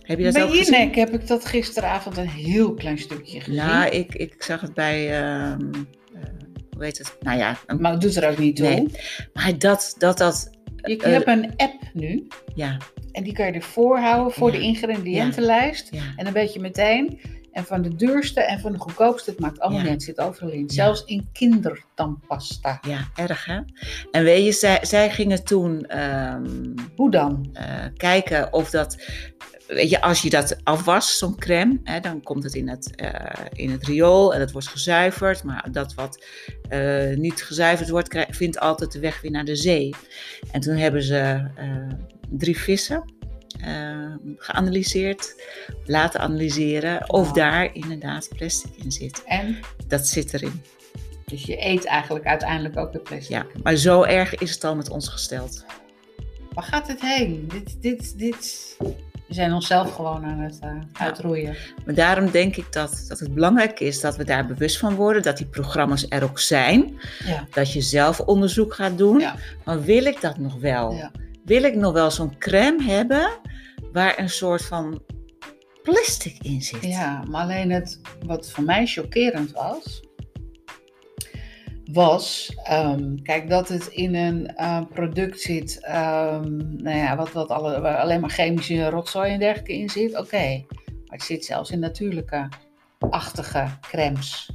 Heb 0.00 0.18
je 0.18 0.24
dat 0.24 0.32
Bij 0.32 0.42
ook 0.42 0.48
gezien? 0.50 0.74
Jinek 0.74 0.94
heb 0.94 1.10
ik 1.10 1.26
dat 1.26 1.44
gisteravond 1.46 2.16
een 2.16 2.28
heel 2.28 2.74
klein 2.74 2.98
stukje 2.98 3.40
gezien. 3.40 3.54
Ja, 3.54 3.90
ik, 3.90 4.14
ik 4.14 4.42
zag 4.42 4.60
het 4.60 4.74
bij, 4.74 5.20
ehm, 5.20 5.72
eh, 6.14 6.22
hoe 6.70 6.84
heet 6.84 6.98
het? 6.98 7.16
Nou 7.20 7.38
ja, 7.38 7.56
een- 7.66 7.80
Maar 7.80 7.92
het 7.92 8.00
doet 8.00 8.16
er 8.16 8.30
ook 8.30 8.38
niet 8.38 8.56
toe. 8.56 8.68
Nee. 8.68 8.86
maar 9.32 9.58
dat, 9.58 9.94
dat, 9.98 10.18
dat, 10.18 10.50
Je, 10.82 10.90
je 10.96 11.02
Eh, 11.02 11.12
hebt 11.12 11.26
een 11.28 11.52
app 11.56 11.82
nu. 11.92 12.26
ja, 12.54 12.76
En 13.12 13.22
die 13.22 13.32
kan 13.32 13.46
je 13.46 13.52
ervoor 13.52 13.98
houden 13.98 14.32
voor 14.32 14.52
Ja. 14.52 14.58
de 14.58 14.64
ingrediëntenlijst. 14.64 15.88
ja. 15.94 16.02
En 16.16 16.24
dan 16.24 16.32
weet 16.32 16.52
je 16.52 16.60
meteen. 16.60 17.20
En 17.52 17.64
van 17.64 17.82
de 17.82 17.94
duurste 17.96 18.40
en 18.40 18.60
van 18.60 18.72
de 18.72 18.78
goedkoopste, 18.78 19.30
het 19.30 19.40
maakt 19.40 19.60
allemaal 19.60 19.78
Ja. 19.78 19.84
niet, 19.84 19.92
het 19.94 20.02
zit 20.02 20.20
overal 20.20 20.50
in. 20.50 20.70
Zelfs 20.70 21.04
in 21.04 21.28
kindertandpasta. 21.32 22.80
Ja, 22.86 23.08
erg 23.16 23.44
hè? 23.44 23.60
En 24.10 24.24
weet 24.24 24.44
je, 24.44 24.52
zij, 24.52 24.78
zij 24.82 25.10
gingen 25.10 25.44
toen 25.44 25.86
ehm, 25.86 26.74
Hoe 26.96 27.10
dan? 27.10 27.50
eh, 27.52 27.64
kijken 27.96 28.52
of 28.52 28.70
dat, 28.70 28.96
weet 29.70 29.90
je, 29.90 30.00
als 30.00 30.22
je 30.22 30.30
dat 30.30 30.56
afwast, 30.64 31.16
zo'n 31.18 31.38
crème, 31.38 31.80
hè, 31.84 32.00
dan 32.00 32.22
komt 32.22 32.42
het 32.44 32.54
in 32.54 32.68
het, 32.68 32.94
eh, 32.96 33.44
in 33.52 33.70
het 33.70 33.86
riool 33.86 34.34
en 34.34 34.40
het 34.40 34.52
wordt 34.52 34.68
gezuiverd. 34.68 35.44
Maar 35.44 35.68
dat 35.72 35.94
wat 35.94 36.24
eh, 36.68 37.16
niet 37.16 37.42
gezuiverd 37.42 37.88
wordt, 37.88 38.08
krijg- 38.08 38.36
vindt 38.36 38.58
altijd 38.58 38.92
de 38.92 38.98
weg 39.00 39.20
weer 39.20 39.30
naar 39.30 39.44
de 39.44 39.56
zee. 39.56 39.94
En 40.52 40.60
toen 40.60 40.76
hebben 40.76 41.02
ze 41.02 41.50
eh, 41.54 41.88
drie 42.28 42.58
vissen 42.58 43.18
geanalyseerd, 44.36 45.34
laten 45.84 46.20
analyseren 46.20 47.10
of 47.10 47.32
daar 47.32 47.74
inderdaad 47.74 48.28
plastic 48.36 48.70
in 48.76 48.92
zit. 48.92 49.22
En? 49.24 49.58
Dat 49.86 50.06
zit 50.06 50.34
erin. 50.34 50.62
Dus 51.24 51.42
je 51.42 51.66
eet 51.66 51.84
eigenlijk 51.84 52.24
uiteindelijk 52.26 52.76
ook 52.76 52.92
de 52.92 52.98
plastic. 52.98 53.28
Ja, 53.28 53.46
maar 53.62 53.76
zo 53.76 54.02
erg 54.02 54.34
is 54.34 54.50
het 54.50 54.64
al 54.64 54.76
met 54.76 54.90
ons 54.90 55.08
gesteld. 55.08 55.64
Waar 56.52 56.64
gaat 56.64 56.88
het 56.88 57.00
heen? 57.00 57.48
Dit, 57.48 57.82
dit, 57.82 58.18
dit... 58.18 58.76
We 59.30 59.36
zijn 59.36 59.52
onszelf 59.52 59.94
gewoon 59.94 60.24
aan 60.24 60.38
het 60.38 60.58
eh, 60.60 60.70
uitroeien. 60.92 61.56
Maar 61.84 61.94
daarom 61.94 62.30
denk 62.30 62.56
ik 62.56 62.72
dat, 62.72 63.04
dat 63.08 63.18
het 63.18 63.34
belangrijk 63.34 63.80
is 63.80 64.00
dat 64.00 64.16
we 64.16 64.24
daar 64.24 64.46
bewust 64.46 64.78
van 64.78 64.94
worden, 64.94 65.22
dat 65.22 65.36
die 65.36 65.46
programma's 65.46 66.06
er 66.08 66.22
ook 66.22 66.38
zijn, 66.38 67.00
Ja. 67.24 67.46
dat 67.50 67.72
je 67.72 67.80
zelf 67.80 68.20
onderzoek 68.20 68.74
gaat 68.74 68.98
doen. 68.98 69.18
Ja. 69.18 69.34
Maar 69.64 69.82
wil 69.82 70.04
ik 70.04 70.20
dat 70.20 70.38
nog 70.38 70.54
wel? 70.54 71.10
Wil 71.44 71.62
ik 71.62 71.74
nog 71.74 71.92
wel 71.92 72.10
zo'n 72.10 72.38
crème 72.38 72.82
hebben 72.82 73.30
waar 73.92 74.18
een 74.18 74.30
soort 74.30 74.64
van 74.64 75.02
plastic 75.82 76.36
in 76.42 76.62
zit? 76.62 76.82
Ja, 76.84 77.22
maar 77.28 77.42
alleen 77.42 77.70
het 77.70 78.00
wat 78.26 78.50
voor 78.50 78.64
mij 78.64 78.86
chockerend 78.86 79.52
was, 79.52 80.02
was, 81.92 82.56
ehm, 82.64 83.14
kijk, 83.22 83.48
dat 83.48 83.68
het 83.68 83.86
in 83.86 84.14
een 84.14 84.46
eh, 84.46 84.80
product 84.92 85.40
zit, 85.40 85.78
ehm, 85.80 86.56
nou 86.82 86.96
ja, 86.96 87.16
wat, 87.16 87.32
wat 87.32 87.48
alle, 87.48 87.80
waar 87.80 87.96
alleen 87.96 88.20
maar 88.20 88.30
chemische 88.30 88.90
rotzooi 88.90 89.32
en 89.32 89.38
dergelijke 89.38 89.72
in 89.72 89.88
zit, 89.88 90.18
oké. 90.18 90.64
Maar 91.06 91.18
het 91.18 91.22
zit 91.22 91.44
zelfs 91.44 91.70
in 91.70 91.78
natuurlijke, 91.78 92.48
achtige 92.98 93.66
crèmes. 93.80 94.50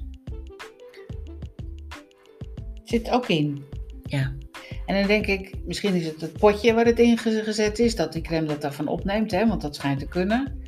Zit 2.83 3.09
ook 3.09 3.27
in. 3.27 3.63
Ja. 4.03 4.33
En 4.85 4.95
dan 4.95 5.07
denk 5.07 5.25
ik, 5.25 5.55
misschien 5.65 5.93
is 5.93 6.05
het 6.05 6.21
het 6.21 6.37
potje 6.37 6.73
waar 6.73 6.85
het 6.85 6.99
in 6.99 7.17
ge- 7.17 7.43
gezet 7.43 7.79
is, 7.79 7.95
dat 7.95 8.13
die 8.13 8.21
crème 8.21 8.47
dat 8.47 8.61
daarvan 8.61 8.87
opneemt, 8.87 9.31
hè, 9.31 9.47
want 9.47 9.61
dat 9.61 9.75
schijnt 9.75 9.99
te 9.99 10.07
kunnen. 10.07 10.63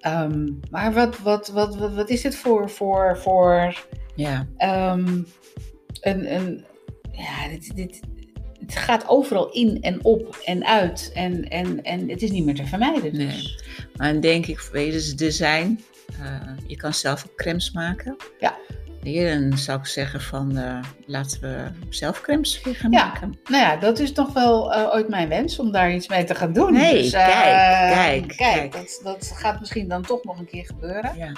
Ehm, 0.00 0.48
maar 0.70 0.92
wat, 0.92 1.18
wat, 1.18 1.48
wat, 1.48 1.76
wat, 1.76 1.94
wat 1.94 2.10
is 2.10 2.22
het 2.22 2.36
voor, 2.36 2.70
voor, 2.70 3.18
voor 3.18 3.86
ja. 4.14 4.46
ehm, 4.56 5.22
een, 6.04 6.34
een, 6.34 6.64
ja, 7.12 7.48
dit, 7.48 7.76
dit, 7.76 8.00
het 8.60 8.76
gaat 8.76 9.08
overal 9.08 9.52
in 9.52 9.82
en 9.82 10.04
op 10.04 10.42
en 10.44 10.66
uit 10.66 11.10
en, 11.14 11.48
en, 11.48 11.82
en 11.82 12.08
het 12.08 12.22
is 12.22 12.30
niet 12.30 12.44
meer 12.44 12.54
te 12.54 12.66
vermijden. 12.66 13.12
Dus. 13.12 13.34
Nee. 13.34 13.54
Maar 13.96 14.12
dan 14.12 14.20
denk 14.20 14.46
ik, 14.46 14.60
weet 14.72 14.86
je, 14.86 14.92
dus 14.92 15.16
design. 15.16 15.80
eh, 16.20 16.40
je 16.66 16.76
kan 16.76 16.94
zelf 16.94 17.26
ook 17.26 17.36
crèmes 17.36 17.72
maken. 17.72 18.16
Ja. 18.38 18.56
Hier, 19.04 19.40
dan 19.50 19.58
zou 19.58 19.78
ik 19.78 19.86
zeggen 19.86 20.20
van, 20.20 20.56
eh, 20.56 20.78
laten 21.06 21.40
we 21.40 21.66
zelf 21.88 22.20
crèmes 22.20 22.60
weer 22.62 22.74
gaan 22.76 22.90
Ja. 22.90 23.04
maken. 23.06 23.38
Nou 23.44 23.62
ja, 23.62 23.76
dat 23.76 23.98
is 23.98 24.12
nog 24.12 24.32
wel 24.32 24.72
eh, 24.74 24.94
ooit 24.94 25.08
mijn 25.08 25.28
wens 25.28 25.58
om 25.58 25.72
daar 25.72 25.92
iets 25.94 26.08
mee 26.08 26.24
te 26.24 26.34
gaan 26.34 26.52
doen. 26.52 26.72
Nee, 26.72 27.02
Dus, 27.02 27.12
eh, 27.12 27.26
kijk, 27.26 28.26
kijk, 28.26 28.36
kijk. 28.36 28.72
Dat, 28.72 29.00
dat 29.02 29.32
gaat 29.34 29.60
misschien 29.60 29.88
dan 29.88 30.02
toch 30.02 30.24
nog 30.24 30.38
een 30.38 30.46
keer 30.46 30.64
gebeuren. 30.64 31.16
Ja, 31.16 31.32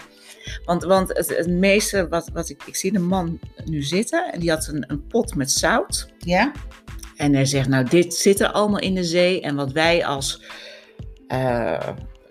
want, 0.65 0.83
want 0.83 1.09
het, 1.09 1.37
het 1.37 1.49
meeste 1.49 2.09
wat, 2.09 2.31
wat 2.33 2.49
ik, 2.49 2.63
ik 2.67 2.77
zie 2.77 2.95
een 2.95 3.07
man 3.07 3.39
nu 3.65 3.83
zitten 3.83 4.33
en 4.33 4.41
die 4.41 4.51
had 4.51 4.67
een, 4.67 4.85
een 4.89 5.07
pot 5.07 5.35
met 5.35 5.51
zout. 5.51 6.09
Ja? 6.19 6.53
En 7.17 7.35
hij 7.35 7.45
zegt, 7.45 7.69
nou 7.69 7.85
dit 7.89 8.15
zit 8.15 8.41
er 8.41 8.51
allemaal 8.53 8.81
in 8.81 8.95
de 8.95 9.05
zee 9.05 9.41
en 9.41 9.55
wat 9.55 9.73
wij 9.73 10.07
als, 10.07 10.43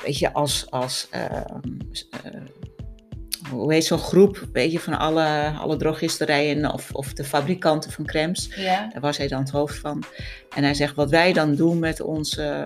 weet 0.03 0.17
je, 0.19 0.33
als, 0.33 0.71
als 0.71 1.07
eh, 1.09 1.25
eh, 1.35 1.41
hoe 3.51 3.73
heet 3.73 3.85
zo'n 3.85 3.97
groep, 3.97 4.47
weet 4.53 4.71
je, 4.71 4.79
van 4.79 4.97
alle, 4.97 5.53
alle 5.59 5.75
drogisterijen 5.75 6.73
of, 6.73 6.89
of 6.91 7.13
de 7.13 7.23
fabrikanten 7.23 7.91
van 7.91 8.05
crèmes. 8.05 8.49
Ja. 8.55 8.89
Daar 8.91 9.01
was 9.01 9.17
hij 9.17 9.27
dan 9.27 9.39
het 9.39 9.49
hoofd 9.49 9.79
van. 9.79 10.03
En 10.55 10.63
hij 10.63 10.73
zegt, 10.73 10.95
wat 10.95 11.09
wij 11.09 11.33
dan 11.33 11.55
doen 11.55 11.79
met 11.79 12.01
onze 12.01 12.63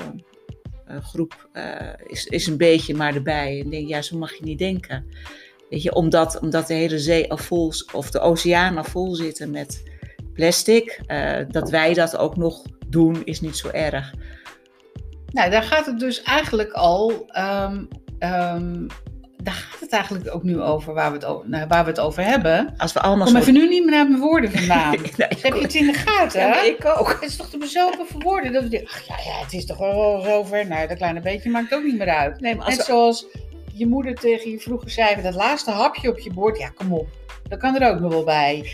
eh, 0.85 0.97
groep 1.03 1.49
eh, 1.51 1.89
is, 2.07 2.25
is 2.25 2.47
een 2.47 2.57
beetje 2.57 2.95
maar 2.95 3.15
erbij. 3.15 3.59
En 3.59 3.65
ik 3.65 3.71
denk, 3.71 3.87
ja, 3.87 4.01
zo 4.01 4.17
mag 4.17 4.33
je 4.33 4.43
niet 4.43 4.59
denken. 4.59 5.05
Weet 5.69 5.83
je, 5.83 5.93
omdat, 5.93 6.39
omdat 6.39 6.67
de 6.67 6.73
hele 6.73 6.99
zee 6.99 7.31
al 7.31 7.37
vol, 7.37 7.71
of 7.93 8.11
de 8.11 8.19
oceaan 8.19 8.77
al 8.77 8.83
vol 8.83 9.15
zitten 9.15 9.51
met 9.51 9.83
plastic, 10.33 11.01
eh, 11.05 11.37
dat 11.47 11.69
wij 11.69 11.93
dat 11.93 12.17
ook 12.17 12.37
nog 12.37 12.65
doen, 12.87 13.25
is 13.25 13.41
niet 13.41 13.57
zo 13.57 13.69
erg. 13.69 14.13
Nou, 15.31 15.49
daar 15.49 15.63
gaat 15.63 15.85
het 15.85 15.99
dus 15.99 16.21
eigenlijk 16.21 16.71
al. 16.71 17.25
ehm, 17.27 17.85
ehm, 18.19 18.87
daar 19.43 19.53
gaat 19.53 19.79
het 19.79 19.91
eigenlijk 19.91 20.35
ook 20.35 20.43
nu 20.43 20.61
over 20.61 20.93
waar 20.93 21.09
we 21.11 21.15
het 21.17 21.25
over, 21.25 21.49
nou, 21.49 21.67
waar 21.67 21.83
we 21.83 21.89
het 21.89 21.99
over 21.99 22.23
hebben. 22.23 22.73
Als 22.77 22.93
we 22.93 22.99
allemaal 22.99 23.25
Kom 23.25 23.35
zo... 23.35 23.41
even 23.41 23.53
nu 23.53 23.67
niet 23.67 23.83
meer 23.85 23.91
naar 23.95 24.07
mijn 24.07 24.21
woorden 24.21 24.51
vandaan. 24.51 24.91
Nee, 25.17 25.27
ik 25.29 25.37
Heb 25.41 25.53
je 25.53 25.61
iets 25.61 25.75
in 25.75 25.85
de 25.85 25.93
gaten? 25.93 26.39
Ja, 26.41 26.61
ik 26.63 26.85
ook. 26.85 27.09
Het 27.19 27.29
is 27.29 27.35
toch 27.35 27.49
te 27.49 27.57
bezopen 27.57 28.05
verwoorden 28.07 28.51
dat 28.53 28.63
we 28.63 28.69
denken, 28.69 28.89
ach 28.89 29.07
ja, 29.07 29.15
ja, 29.25 29.43
het 29.43 29.53
is 29.53 29.65
toch 29.65 29.77
wel 29.77 30.21
zover. 30.21 30.67
Nou, 30.67 30.87
dat 30.87 30.97
kleine 30.97 31.21
beetje 31.21 31.49
maakt 31.49 31.73
ook 31.73 31.83
niet 31.83 31.97
meer 31.97 32.09
uit. 32.09 32.39
Nee, 32.39 32.55
maar 32.55 32.65
als 32.65 32.75
Net 32.77 32.85
we- 32.85 32.91
zoals 32.91 33.25
je 33.73 33.87
moeder 33.87 34.15
tegen 34.15 34.51
je 34.51 34.59
vroeger 34.59 34.89
zei, 34.89 35.21
dat 35.21 35.33
laatste 35.35 35.71
hapje 35.71 36.09
op 36.09 36.19
je 36.19 36.33
bord, 36.33 36.57
ja, 36.57 36.69
kom 36.69 36.93
op. 36.93 37.07
Dat 37.49 37.59
kan 37.59 37.75
er 37.79 37.91
ook 37.93 37.99
nog 37.99 38.11
wel 38.11 38.23
bij. 38.23 38.69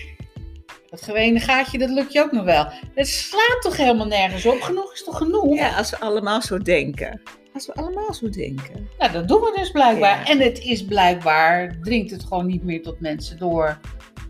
Dat 0.89 1.01
gewene 1.01 1.39
gaatje, 1.39 1.77
dat 1.77 1.89
lukt 1.89 2.13
je 2.13 2.21
ook 2.23 2.31
nog 2.31 2.43
wel. 2.43 2.67
Het 2.95 3.07
slaat 3.07 3.57
toch 3.61 3.77
helemaal 3.77 4.07
nergens 4.07 4.45
op? 4.45 4.61
Genoeg 4.61 4.93
is 4.93 5.03
toch 5.03 5.17
genoeg? 5.17 5.55
Ja, 5.55 5.77
als 5.77 5.89
we 5.89 5.99
allemaal 5.99 6.41
zo 6.41 6.57
denken. 6.57 7.21
Als 7.55 7.65
we 7.65 7.73
allemaal 7.73 8.13
zo 8.13 8.29
denken. 8.29 8.89
Nou, 8.97 9.11
dat 9.11 9.27
doen 9.27 9.41
we 9.41 9.53
dus 9.55 9.71
blijkbaar. 9.71 10.19
Ja. 10.19 10.25
En 10.25 10.39
het 10.39 10.59
is 10.59 10.85
blijkbaar, 10.85 11.77
dringt 11.81 12.11
het 12.11 12.23
gewoon 12.23 12.45
niet 12.45 12.63
meer 12.63 12.81
tot 12.81 12.99
mensen 12.99 13.37
door. 13.37 13.79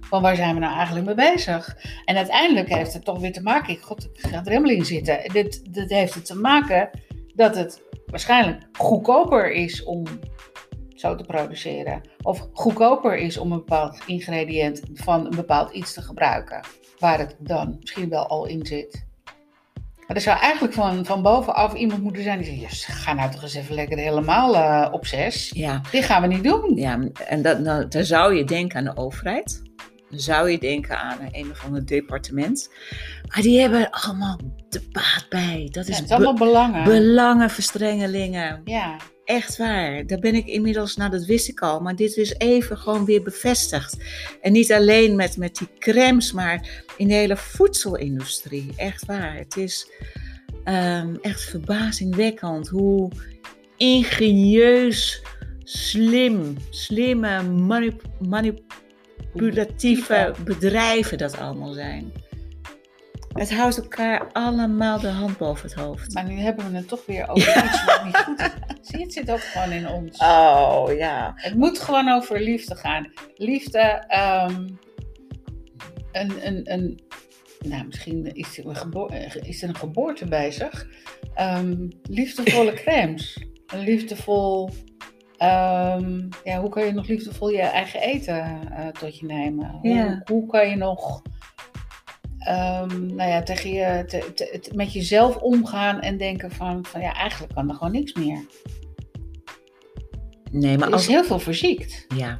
Van 0.01 0.21
waar 0.21 0.35
zijn 0.35 0.53
we 0.53 0.59
nou 0.59 0.75
eigenlijk 0.75 1.05
mee 1.05 1.15
bezig? 1.15 1.77
En 2.05 2.15
uiteindelijk 2.15 2.69
heeft 2.69 2.93
het 2.93 3.05
toch 3.05 3.19
weer 3.19 3.31
te 3.31 3.41
maken. 3.41 3.73
Ik, 3.73 3.81
God, 3.81 4.09
ik 4.13 4.19
ga 4.19 4.37
er 4.37 4.49
helemaal 4.49 4.71
in 4.71 4.85
zitten. 4.85 5.19
Dit, 5.31 5.73
dit 5.73 5.89
heeft 5.89 6.13
het 6.13 6.25
te 6.25 6.35
maken 6.35 6.89
dat 7.35 7.55
het 7.55 7.81
waarschijnlijk 8.05 8.61
goedkoper 8.73 9.51
is 9.51 9.83
om 9.83 10.03
zo 10.95 11.15
te 11.15 11.23
produceren. 11.23 12.01
Of 12.21 12.47
goedkoper 12.53 13.17
is 13.17 13.37
om 13.37 13.51
een 13.51 13.57
bepaald 13.57 13.99
ingrediënt 14.05 14.81
van 14.93 15.25
een 15.25 15.35
bepaald 15.35 15.71
iets 15.71 15.93
te 15.93 16.01
gebruiken. 16.01 16.59
Waar 16.99 17.19
het 17.19 17.35
dan 17.39 17.77
misschien 17.79 18.09
wel 18.09 18.27
al 18.27 18.45
in 18.45 18.65
zit. 18.65 19.05
Maar 20.07 20.15
er 20.15 20.21
zou 20.23 20.39
eigenlijk 20.39 20.73
van, 20.73 21.05
van 21.05 21.21
bovenaf 21.21 21.73
iemand 21.73 22.01
moeten 22.03 22.23
zijn 22.23 22.37
die 22.41 22.47
zegt: 22.47 22.59
"Yes, 22.71 22.85
ga 22.85 23.13
nou 23.13 23.31
toch 23.31 23.41
eens 23.43 23.53
even 23.55 23.75
lekker 23.75 23.97
helemaal 23.97 24.55
eh, 24.55 24.93
op 24.93 25.05
zes. 25.05 25.51
Ja, 25.53 25.81
Dit 25.91 26.03
gaan 26.03 26.21
we 26.21 26.27
niet 26.27 26.43
doen. 26.43 26.75
Ja, 26.75 26.99
en 27.27 27.41
dat, 27.41 27.59
nou, 27.59 27.87
dan 27.87 28.03
zou 28.03 28.35
je 28.35 28.43
denken 28.43 28.77
aan 28.77 28.83
de 28.95 28.97
overheid. 29.01 29.61
Dan 30.09 30.19
zou 30.19 30.49
je 30.51 30.57
denken 30.59 30.99
aan 30.99 31.17
een 31.31 31.51
of 31.51 31.65
ander 31.65 31.85
departement. 31.85 32.69
Maar 33.33 33.41
die 33.41 33.59
hebben 33.59 33.79
er 33.79 33.89
allemaal 33.89 34.39
de 34.69 34.87
baat 34.91 35.25
bij. 35.29 35.67
Dat 35.71 35.85
Ja, 35.87 35.91
is 35.91 35.97
het 35.99 36.05
is 36.09 36.11
allemaal 36.15 36.33
belangen. 36.33 36.83
be- 36.83 36.89
belangenverstrengelingen. 36.89 38.61
ja. 38.65 38.95
Echt 39.25 39.57
waar. 39.57 40.07
Daar 40.07 40.19
ben 40.19 40.35
ik 40.35 40.45
inmiddels, 40.47 40.95
nou 40.95 41.11
dat 41.11 41.25
wist 41.25 41.47
ik 41.47 41.59
al, 41.59 41.79
maar 41.79 41.95
dit 41.95 42.17
is 42.17 42.35
even 42.37 42.77
gewoon 42.77 43.05
weer 43.05 43.23
bevestigd. 43.23 43.97
En 44.41 44.51
niet 44.51 44.71
alleen 44.71 45.15
met, 45.15 45.37
met 45.37 45.55
die 45.55 45.67
crèmes, 45.79 46.31
maar 46.31 46.83
in 46.97 47.07
de 47.07 47.13
hele 47.13 47.37
voedselindustrie. 47.37 48.73
Echt 48.75 49.05
waar. 49.05 49.37
Het 49.37 49.57
is 49.57 49.91
ehm, 50.63 51.15
echt 51.21 51.41
verbazingwekkend 51.41 52.67
hoe 52.67 53.11
ingenieus, 53.77 55.21
slim, 55.63 56.55
slimme, 56.69 57.43
manip- 57.43 58.03
manipulatieve 58.19 60.33
bedrijven 60.43 61.17
dat 61.17 61.37
allemaal 61.37 61.73
zijn. 61.73 62.11
Het 63.35 63.53
houdt 63.53 63.77
elkaar 63.77 64.31
allemaal 64.31 64.99
de 64.99 65.07
hand 65.07 65.37
boven 65.37 65.69
het 65.69 65.73
hoofd. 65.79 66.13
Maar 66.13 66.23
nu 66.27 66.39
hebben 66.39 66.71
we 66.71 66.77
het 66.77 66.87
toch 66.87 67.05
weer 67.05 67.29
over 67.29 67.65
iets 67.65 67.85
wat 67.85 68.03
niet 68.05 68.17
goed 68.17 68.39
is. 68.39 68.49
Zie 68.89 68.97
je, 68.99 69.03
het 69.03 69.13
zit 69.13 69.31
ook 69.31 69.41
gewoon 69.41 69.71
in 69.71 69.87
ons. 69.89 70.17
Oh 70.17 70.85
ja. 70.97 71.31
Het 71.35 71.55
moet 71.55 71.79
gewoon 71.79 72.09
over 72.09 72.41
liefde 72.41 72.75
gaan. 72.75 73.11
Liefde, 73.35 73.79
ehm, 74.07 74.67
een, 76.11 76.47
een, 76.47 76.71
een, 76.73 76.99
nou, 77.59 77.85
misschien 77.85 78.33
is 78.35 78.57
er 78.57 78.65
een, 78.67 78.75
gebo- 78.75 79.09
is 79.41 79.61
er 79.63 79.69
een 79.69 79.75
geboorte 79.75 80.25
bezig. 80.27 80.87
Ehm, 81.33 81.87
liefdevolle 82.03 82.73
crèmes. 82.83 83.45
Een 83.65 83.79
liefdevol, 83.79 84.69
ehm, 85.37 86.27
ja, 86.43 86.59
hoe 86.59 86.69
kan 86.69 86.85
je 86.85 86.91
nog 86.93 87.07
liefdevol 87.07 87.49
je 87.49 87.61
eigen 87.61 88.01
eten 88.01 88.71
eh, 88.71 88.87
tot 88.87 89.19
je 89.19 89.25
nemen? 89.25 89.69
Hoe, 89.81 89.89
Ja. 89.93 90.21
hoe 90.25 90.47
kan 90.47 90.69
je 90.69 90.75
nog 90.75 91.21
ehm, 92.45 93.05
nou 93.15 93.29
ja, 93.29 93.43
tegen 93.43 93.69
je, 93.73 94.03
te- 94.07 94.31
te- 94.33 94.59
te- 94.59 94.71
met 94.75 94.93
jezelf 94.93 95.35
omgaan 95.35 96.01
en 96.01 96.17
denken 96.17 96.51
van, 96.51 96.85
van 96.85 97.01
ja, 97.01 97.13
eigenlijk 97.13 97.53
kan 97.53 97.69
er 97.69 97.75
gewoon 97.75 97.91
niks 97.93 98.13
meer. 98.13 98.45
Nee, 100.51 100.77
maar 100.77 100.87
Er 100.87 100.93
als, 100.93 101.01
is 101.01 101.07
heel 101.07 101.23
veel 101.23 101.39
verziekt. 101.39 102.05
Ja. 102.15 102.39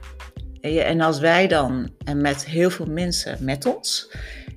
En 0.62 1.02
als 1.02 1.20
wij 1.20 1.48
dan, 1.48 1.90
en 2.06 2.22
met 2.22 2.46
heel 2.46 2.70
veel 2.70 2.86
mensen 2.86 3.38
met 3.44 3.66
ons, 3.66 4.12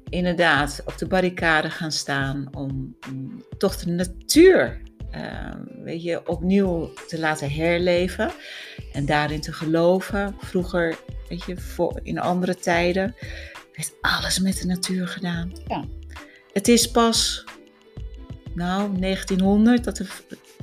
inderdaad 0.08 0.82
op 0.84 0.98
de 0.98 1.06
barricade 1.06 1.70
gaan 1.70 1.92
staan 1.92 2.48
om, 2.56 2.96
om 3.10 3.42
toch 3.58 3.76
de 3.76 3.90
natuur, 3.90 4.82
eh, 5.10 5.54
weet 5.84 6.02
je, 6.02 6.28
opnieuw 6.28 6.90
te 7.08 7.18
laten 7.18 7.50
herleven 7.50 8.30
en 8.92 9.06
daarin 9.06 9.40
te 9.40 9.52
geloven. 9.52 10.34
Vroeger, 10.38 10.98
weet 11.28 11.44
je, 11.44 11.56
voor, 11.56 12.00
in 12.02 12.18
andere 12.18 12.54
tijden, 12.54 13.14
werd 13.78 14.14
alles 14.14 14.38
met 14.38 14.60
de 14.60 14.66
natuur 14.66 15.08
gedaan. 15.08 15.52
Ja. 15.68 15.84
Het 16.52 16.68
is 16.68 16.90
pas 16.90 17.44
nou, 18.54 18.98
1900, 19.00 19.84
dat 19.84 19.96
de 19.96 20.06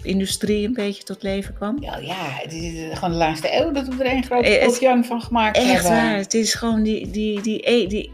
industrie 0.01 0.67
een 0.67 0.73
beetje 0.73 1.03
tot 1.03 1.23
leven 1.23 1.53
kwam. 1.53 1.77
Ja, 1.81 1.97
ja, 1.97 2.15
het 2.27 2.53
is 2.53 2.93
gewoon 2.93 3.11
de 3.11 3.17
laatste 3.17 3.55
eeuw 3.61 3.71
dat 3.71 3.87
we 3.87 4.03
er 4.03 4.09
één 4.11 4.23
grote 4.23 4.47
Eh, 4.57 4.65
potjang 4.65 5.05
van 5.05 5.21
gemaakt 5.21 5.57
Echt 5.57 5.65
hebben. 5.71 5.91
waar, 5.91 6.15
het 6.17 6.33
is 6.33 6.53
gewoon 6.53 6.83
die, 6.83 7.09
die, 7.09 7.41
die, 7.41 7.69
e- 7.71 7.87
die 7.87 8.13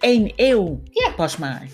één 0.00 0.32
eeuw 0.36 0.80
Ja. 0.90 1.10
pas 1.16 1.36
maar. 1.36 1.66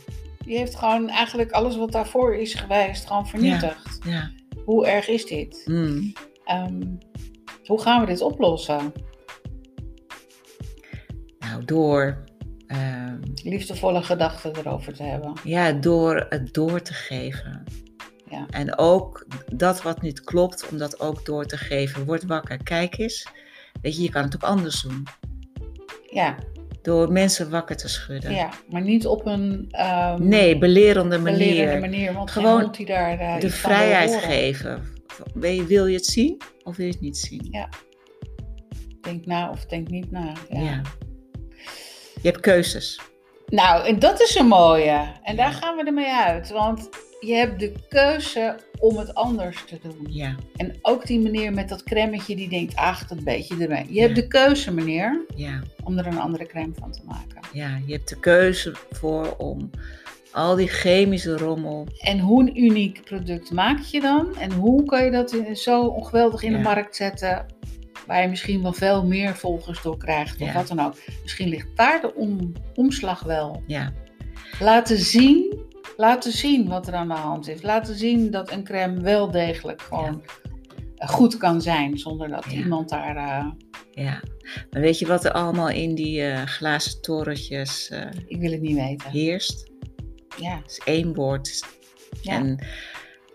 Die 0.44 0.56
heeft 0.58 0.76
gewoon 0.76 1.08
eigenlijk 1.08 1.50
alles 1.52 1.76
wat 1.76 1.92
daarvoor 1.92 2.34
is 2.36 2.54
geweest 2.54 3.06
gewoon 3.06 3.28
vernietigd. 3.28 3.98
Ja. 4.04 4.30
Hoe 4.64 4.86
erg 4.86 5.08
is 5.08 5.26
dit? 5.26 5.62
Mm. 5.64 6.12
Ehm, 6.44 6.82
hoe 7.64 7.80
gaan 7.80 8.00
we 8.00 8.06
dit 8.06 8.20
oplossen? 8.20 8.92
Nou, 11.38 11.64
door, 11.64 12.24
ehm, 12.66 13.16
Liefdevolle 13.42 14.02
gedachten 14.02 14.56
erover 14.56 14.94
te 14.94 15.02
hebben. 15.02 15.32
ja, 15.44 15.72
door 15.72 16.26
het 16.28 16.54
door 16.54 16.82
te 16.82 16.92
geven. 16.92 17.62
Ja. 18.30 18.46
En 18.50 18.78
ook 18.78 19.26
dat 19.54 19.82
wat 19.82 20.02
niet 20.02 20.20
klopt, 20.20 20.68
om 20.70 20.78
dat 20.78 21.00
ook 21.00 21.24
door 21.24 21.44
te 21.46 21.56
geven. 21.56 22.04
Word 22.04 22.24
wakker, 22.24 22.62
kijk 22.62 22.98
eens. 22.98 23.26
Weet 23.82 23.96
je, 23.96 24.02
je 24.02 24.10
kan 24.10 24.22
het 24.22 24.34
ook 24.34 24.42
anders 24.42 24.82
doen. 24.82 25.02
Ja, 26.10 26.36
Door 26.82 27.12
mensen 27.12 27.50
wakker 27.50 27.76
te 27.76 27.88
schudden. 27.88 28.32
ja 28.32 28.48
maar 28.70 28.82
niet 28.82 29.06
op 29.06 29.26
een 29.26 29.66
ehm, 29.70 30.28
Nee, 30.28 30.58
belerende 30.58 31.18
manier. 31.18 31.38
belerende 31.38 31.80
manier. 31.80 32.12
Want 32.12 32.30
Gewoon 32.30 32.72
die 32.72 32.86
daar 32.86 33.18
eh, 33.18 33.40
de 33.40 33.50
vrijheid 33.50 34.14
geven. 34.14 34.82
Wil 35.34 35.50
je, 35.50 35.64
wil 35.64 35.86
je 35.86 35.96
het 35.96 36.06
zien 36.06 36.40
of 36.62 36.76
wil 36.76 36.86
je 36.86 36.92
het 36.92 37.00
niet 37.00 37.16
zien? 37.18 37.48
Ja. 37.50 37.68
Denk 39.00 39.26
na 39.26 39.50
of 39.50 39.64
denk 39.66 39.88
niet 39.88 40.10
na. 40.10 40.32
Ja. 40.50 40.60
Ja. 40.60 40.80
Je 42.24 42.30
hebt 42.30 42.42
keuzes. 42.42 43.00
Nou, 43.46 43.86
en 43.86 43.98
dat 43.98 44.20
is 44.20 44.34
een 44.34 44.46
mooie. 44.46 45.06
En 45.22 45.36
daar 45.36 45.52
gaan 45.52 45.76
we 45.76 45.84
ermee 45.84 46.12
uit. 46.12 46.50
Want 46.50 46.88
je 47.20 47.34
hebt 47.34 47.60
de 47.60 47.72
keuze 47.88 48.56
om 48.78 48.96
het 48.96 49.14
anders 49.14 49.64
te 49.66 49.78
doen. 49.82 50.06
Ja, 50.08 50.36
En 50.56 50.78
ook 50.82 51.06
die 51.06 51.20
meneer 51.20 51.52
met 51.52 51.68
dat 51.68 51.82
cremmetje 51.82 52.36
die 52.36 52.48
denkt, 52.48 52.76
ach, 52.76 53.06
dat 53.06 53.24
beetje 53.24 53.56
ermee. 53.62 53.86
Je 53.88 54.00
hebt 54.00 54.14
de 54.14 54.26
keuze, 54.26 54.72
meneer, 54.72 55.24
ja, 55.34 55.62
om 55.82 55.98
er 55.98 56.06
een 56.06 56.18
andere 56.18 56.46
crème 56.46 56.72
van 56.78 56.92
te 56.92 57.00
maken. 57.06 57.40
ja. 57.52 57.80
Je 57.86 57.92
hebt 57.92 58.08
de 58.08 58.20
keuze 58.20 58.72
voor 58.90 59.36
om 59.36 59.70
al 60.32 60.56
die 60.56 60.68
chemische 60.68 61.36
rommel. 61.36 61.86
En 61.98 62.18
hoe 62.18 62.42
een 62.42 62.62
uniek 62.62 63.04
product 63.04 63.52
maak 63.52 63.80
je 63.80 64.00
dan? 64.00 64.36
En 64.36 64.52
hoe 64.52 64.84
kan 64.84 65.04
je 65.04 65.10
dat 65.10 65.36
zo 65.52 65.82
ongeweldig 65.82 66.42
in 66.42 66.52
de 66.52 66.58
markt 66.58 66.96
zetten? 66.96 67.46
Waar 68.06 68.22
je 68.22 68.28
misschien 68.28 68.62
wel 68.62 68.72
veel 68.72 69.04
meer 69.06 69.36
volgers 69.36 69.82
door 69.82 69.96
krijgt. 69.98 70.40
Of 70.40 70.46
Ja. 70.46 70.52
wat 70.54 70.68
dan 70.68 70.80
ook. 70.80 70.94
Misschien 71.22 71.48
ligt 71.48 71.68
daar 71.76 72.00
de 72.00 72.14
om- 72.14 72.52
omslag 72.74 73.22
wel. 73.22 73.62
Ja, 73.66 73.92
Laten 74.60 74.98
zien, 74.98 75.60
laten 75.96 76.32
zien 76.32 76.68
wat 76.68 76.86
er 76.86 76.94
aan 76.94 77.08
de 77.08 77.14
hand 77.14 77.48
is. 77.48 77.62
Laten 77.62 77.94
zien 77.96 78.30
dat 78.30 78.52
een 78.52 78.64
crème 78.64 79.00
wel 79.00 79.30
degelijk 79.30 79.82
gewoon 79.82 80.22
goed 80.96 81.36
kan 81.36 81.62
zijn. 81.62 81.98
Zonder 81.98 82.28
dat 82.28 82.44
Ja. 82.44 82.50
iemand 82.56 82.88
daar... 82.88 83.16
eh, 83.16 83.46
ja. 84.04 84.22
Maar 84.70 84.80
weet 84.80 84.98
je 84.98 85.06
wat 85.06 85.24
er 85.24 85.32
allemaal 85.32 85.68
in 85.70 85.94
die 85.94 86.22
eh, 86.22 86.42
glazen 86.42 87.00
torentjes 87.00 87.88
eh, 87.90 88.06
ik 88.26 88.40
wil 88.40 88.50
het 88.52 88.60
niet 88.60 88.76
weten. 88.76 89.10
heerst? 89.10 89.70
Ja, 90.40 90.56
Het 90.56 90.70
is 90.70 90.80
één 90.84 91.14
woord. 91.14 91.64
ja. 92.22 92.32
En 92.32 92.58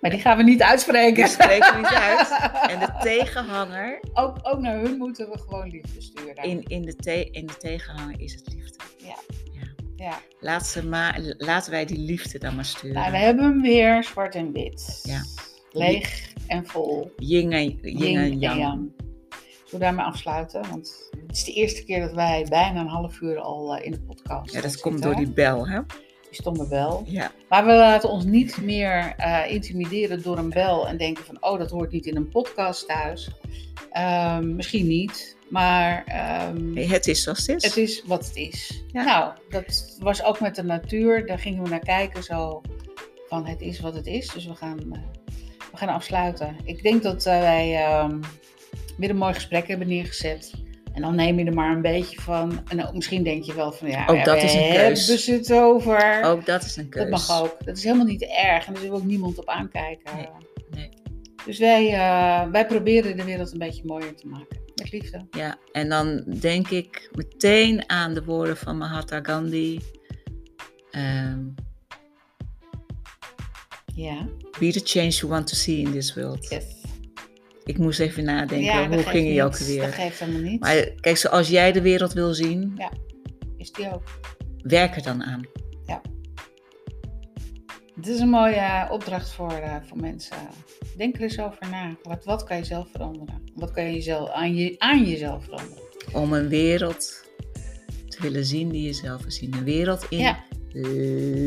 maar 0.01 0.11
die 0.11 0.19
gaan 0.19 0.37
we 0.37 0.43
niet 0.43 0.61
uitspreken. 0.61 1.13
die 1.23 1.27
spreken 1.27 1.73
we 1.73 1.77
niet 1.77 1.99
uit. 2.09 2.29
En 2.69 2.79
de 2.79 2.93
tegenhanger, 3.01 3.99
ook, 4.13 4.37
ook 4.41 4.59
naar 4.59 4.79
hun 4.79 4.97
moeten 4.97 5.29
we 5.29 5.37
gewoon 5.39 5.69
liefde 5.69 6.01
sturen. 6.01 6.43
in, 6.43 6.63
in, 6.67 6.81
de 6.81 6.95
te, 6.95 7.29
in 7.31 7.45
de 7.45 7.57
tegenhanger 7.57 8.19
is 8.19 8.33
het 8.33 8.53
liefde. 8.53 8.77
Ja. 8.97 9.15
ja. 9.53 9.67
Ja. 9.95 10.19
Laat 10.39 10.67
ze 10.67 10.85
maar, 10.85 11.33
laten 11.37 11.71
wij 11.71 11.85
die 11.85 11.97
liefde 11.99 12.39
dan 12.39 12.55
maar 12.55 12.65
sturen. 12.65 12.95
Nou, 12.95 13.11
we 13.11 13.17
hebben 13.17 13.43
hem 13.45 13.61
weer 13.61 14.03
zwart 14.03 14.35
en 14.35 14.51
wit. 14.51 14.99
Ja. 15.03 15.21
Leeg 15.71 16.33
en 16.47 16.67
vol. 16.67 17.11
Yin 17.17 17.51
en, 17.51 17.63
yin 17.63 17.97
Yin 17.97 18.17
en 18.17 18.23
en 18.23 18.39
yang. 18.39 18.59
yang. 18.59 18.91
Zullen 18.99 19.71
we 19.71 19.77
daarmee 19.77 20.05
afsluiten? 20.05 20.61
Want 20.69 21.09
het 21.27 21.35
is 21.35 21.43
de 21.43 21.53
eerste 21.53 21.83
keer 21.83 21.99
dat 21.99 22.13
wij 22.13 22.45
bijna 22.49 22.79
een 22.79 22.87
half 22.87 23.21
uur 23.21 23.39
al 23.39 23.75
eh, 23.75 23.85
in 23.85 23.91
de 23.91 23.99
podcast 24.01 24.53
Ja, 24.53 24.61
dat 24.61 24.71
zitten, 24.71 24.91
komt 24.91 25.03
door 25.03 25.15
die 25.15 25.31
bel, 25.31 25.67
hè? 25.67 25.79
Die 26.29 26.39
stomme 26.41 26.67
bel. 26.67 27.03
Ja, 27.05 27.31
Maar 27.49 27.65
we 27.65 27.71
laten 27.71 28.09
ons 28.09 28.23
niet 28.23 28.61
meer 28.61 29.13
eh, 29.17 29.51
intimideren 29.51 30.21
door 30.21 30.37
een 30.37 30.49
bel 30.49 30.87
en 30.87 30.97
denken 30.97 31.25
van, 31.25 31.37
oh, 31.43 31.59
dat 31.59 31.71
hoort 31.71 31.91
niet 31.91 32.05
in 32.05 32.15
een 32.15 32.29
podcast 32.29 32.87
thuis. 32.87 33.29
Ehm, 33.91 34.55
misschien 34.55 34.87
niet, 34.87 35.37
maar 35.49 36.03
ehm, 36.05 36.75
het 36.75 37.07
is 37.07 37.23
zoals 37.23 37.47
het 37.47 37.63
is. 37.63 37.63
het 37.63 37.77
is 37.77 38.03
wat 38.05 38.25
het 38.25 38.35
is. 38.35 38.83
Ja. 38.91 39.03
Nou, 39.03 39.33
dat 39.49 39.97
was 39.99 40.23
ook 40.23 40.39
met 40.39 40.55
de 40.55 40.63
natuur. 40.63 41.25
Daar 41.25 41.39
gingen 41.39 41.63
we 41.63 41.69
naar 41.69 41.79
kijken 41.79 42.23
zo 42.23 42.61
van, 43.27 43.45
het 43.45 43.61
is 43.61 43.79
wat 43.79 43.93
het 43.93 44.07
is. 44.07 44.27
Dus 44.27 44.45
we 44.45 44.55
gaan, 44.55 44.79
eh, 44.79 44.99
we 45.71 45.77
gaan 45.77 45.89
afsluiten. 45.89 46.55
Ik 46.63 46.83
denk 46.83 47.03
dat 47.03 47.25
eh, 47.25 47.39
wij 47.39 47.75
ehm, 47.75 48.19
weer 48.97 49.09
een 49.09 49.17
mooi 49.17 49.33
gesprek 49.33 49.67
hebben 49.67 49.87
neergezet. 49.87 50.51
En 50.99 51.05
dan 51.05 51.15
neem 51.15 51.39
je 51.39 51.45
er 51.45 51.53
maar 51.53 51.75
een 51.75 51.81
beetje 51.81 52.21
van. 52.21 52.61
En 52.67 52.87
ook, 52.87 52.93
misschien 52.93 53.23
denk 53.23 53.43
je 53.43 53.53
wel 53.53 53.71
van 53.71 53.89
ja, 53.89 54.07
Ook 54.07 54.25
dat 54.25 54.43
is 54.43 54.53
een 54.53 54.59
keus. 54.59 54.75
hebben 55.07 55.19
ze 55.19 55.31
het 55.31 55.53
over. 55.53 56.23
Ook 56.23 56.45
dat 56.45 56.63
is 56.63 56.75
een 56.75 56.89
keus. 56.89 57.01
Dat 57.01 57.27
mag 57.27 57.41
ook. 57.41 57.65
Dat 57.65 57.77
is 57.77 57.83
helemaal 57.83 58.05
niet 58.05 58.21
erg. 58.23 58.67
En 58.67 58.73
daar 58.73 58.83
we 58.83 58.91
ook 58.91 59.03
niemand 59.03 59.37
op 59.37 59.49
aankijken. 59.49 60.15
Nee, 60.15 60.27
nee. 60.75 60.89
Dus 61.45 61.59
wij, 61.59 61.93
eh, 61.93 62.51
wij 62.51 62.65
proberen 62.65 63.17
de 63.17 63.23
wereld 63.23 63.51
een 63.51 63.57
beetje 63.57 63.83
mooier 63.85 64.15
te 64.15 64.27
maken. 64.27 64.57
Met 64.75 64.91
liefde. 64.91 65.25
Ja, 65.31 65.57
en 65.71 65.89
dan 65.89 66.23
denk 66.39 66.67
ik 66.69 67.09
meteen 67.13 67.89
aan 67.89 68.13
de 68.13 68.23
woorden 68.23 68.57
van 68.57 68.77
Mahatma 68.77 69.19
Gandhi. 69.23 69.79
Ehm, 70.91 71.39
Ja. 73.95 74.27
be 74.59 74.71
the 74.71 74.81
change 74.83 75.09
you 75.09 75.31
want 75.31 75.47
to 75.47 75.55
see 75.55 75.77
in 75.77 75.91
this 75.91 76.13
world. 76.15 76.49
Yes. 76.49 76.63
Ik 77.69 77.77
moest 77.77 77.99
even 77.99 78.23
nadenken, 78.23 78.61
ja, 78.61 78.87
hoe 78.89 79.03
ging 79.03 79.33
je 79.33 79.43
ook 79.43 79.57
weer? 79.57 79.81
Dat 79.81 79.93
geeft 79.93 80.19
helemaal 80.19 80.41
niet. 80.41 80.59
Maar 80.59 80.89
kijk, 80.99 81.17
zoals 81.17 81.49
jij 81.49 81.71
de 81.71 81.81
wereld 81.81 82.13
wil 82.13 82.33
zien, 82.33 82.81
Is 83.57 83.71
die 83.71 83.93
ook. 83.93 84.19
werk 84.61 84.95
er 84.95 85.03
dan 85.03 85.23
aan. 85.23 85.41
Het 87.95 88.07
is 88.07 88.19
een 88.19 88.29
mooie 88.29 88.87
opdracht 88.91 89.31
voor, 89.31 89.51
eh, 89.51 89.75
voor 89.87 89.97
mensen. 89.99 90.37
Denk 90.97 91.15
er 91.15 91.21
eens 91.21 91.39
over 91.39 91.69
na. 91.69 91.95
Wat, 92.03 92.25
wat 92.25 92.43
kan 92.43 92.57
je 92.57 92.63
zelf 92.63 92.87
veranderen? 92.91 93.41
Wat 93.55 93.71
kan 93.71 93.83
je 93.85 93.93
jezelf, 93.93 94.29
aan, 94.29 94.55
je, 94.55 94.75
aan 94.77 95.03
jezelf 95.05 95.43
veranderen? 95.43 95.83
Om 96.13 96.33
een 96.33 96.47
wereld 96.47 97.25
te 98.07 98.21
willen 98.21 98.45
zien 98.45 98.69
die 98.69 98.83
je 98.85 98.93
zelf 98.93 99.21
wil 99.21 99.31
zien. 99.31 99.53
Een 99.53 99.63
wereld 99.63 100.05
in 100.09 100.17
Ja. 100.17 100.43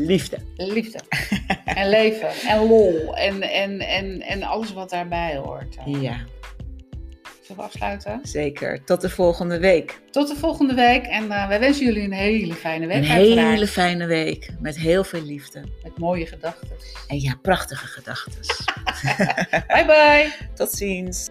liefde. 0.05 0.37
Liefde. 0.55 0.99
en 1.75 1.89
leven. 1.89 2.29
En 2.47 2.67
lol. 2.67 3.15
En, 3.15 3.41
en, 3.41 3.79
en, 3.79 4.21
en 4.21 4.43
alles 4.43 4.73
wat 4.73 4.89
daarbij 4.89 5.35
hoort. 5.37 5.75
Ja, 5.85 6.17
Zullen 7.41 7.61
we 7.61 7.61
afsluiten? 7.67 8.19
zeker. 8.23 8.83
Tot 8.83 9.01
de 9.01 9.09
volgende 9.09 9.59
week. 9.59 10.01
Tot 10.11 10.27
de 10.27 10.35
volgende 10.35 10.73
week. 10.73 11.05
En 11.05 11.31
eh, 11.31 11.47
wij 11.47 11.59
wensen 11.59 11.85
jullie 11.85 12.03
een 12.03 12.11
hele 12.11 12.53
fijne 12.53 12.87
week. 12.87 13.03
Een 13.03 13.09
uiteraard. 13.09 13.53
hele 13.53 13.67
fijne 13.67 14.05
week 14.05 14.49
met 14.59 14.77
heel 14.77 15.03
veel 15.03 15.21
liefde. 15.21 15.63
Met 15.83 15.97
mooie 15.97 16.25
gedachten. 16.25 16.67
En 17.07 17.19
ja, 17.19 17.35
prachtige 17.41 17.87
gedachten. 17.87 18.33
Bye 19.73 19.85
bye. 19.85 20.31
Tot 20.53 20.71
ziens. 20.71 21.29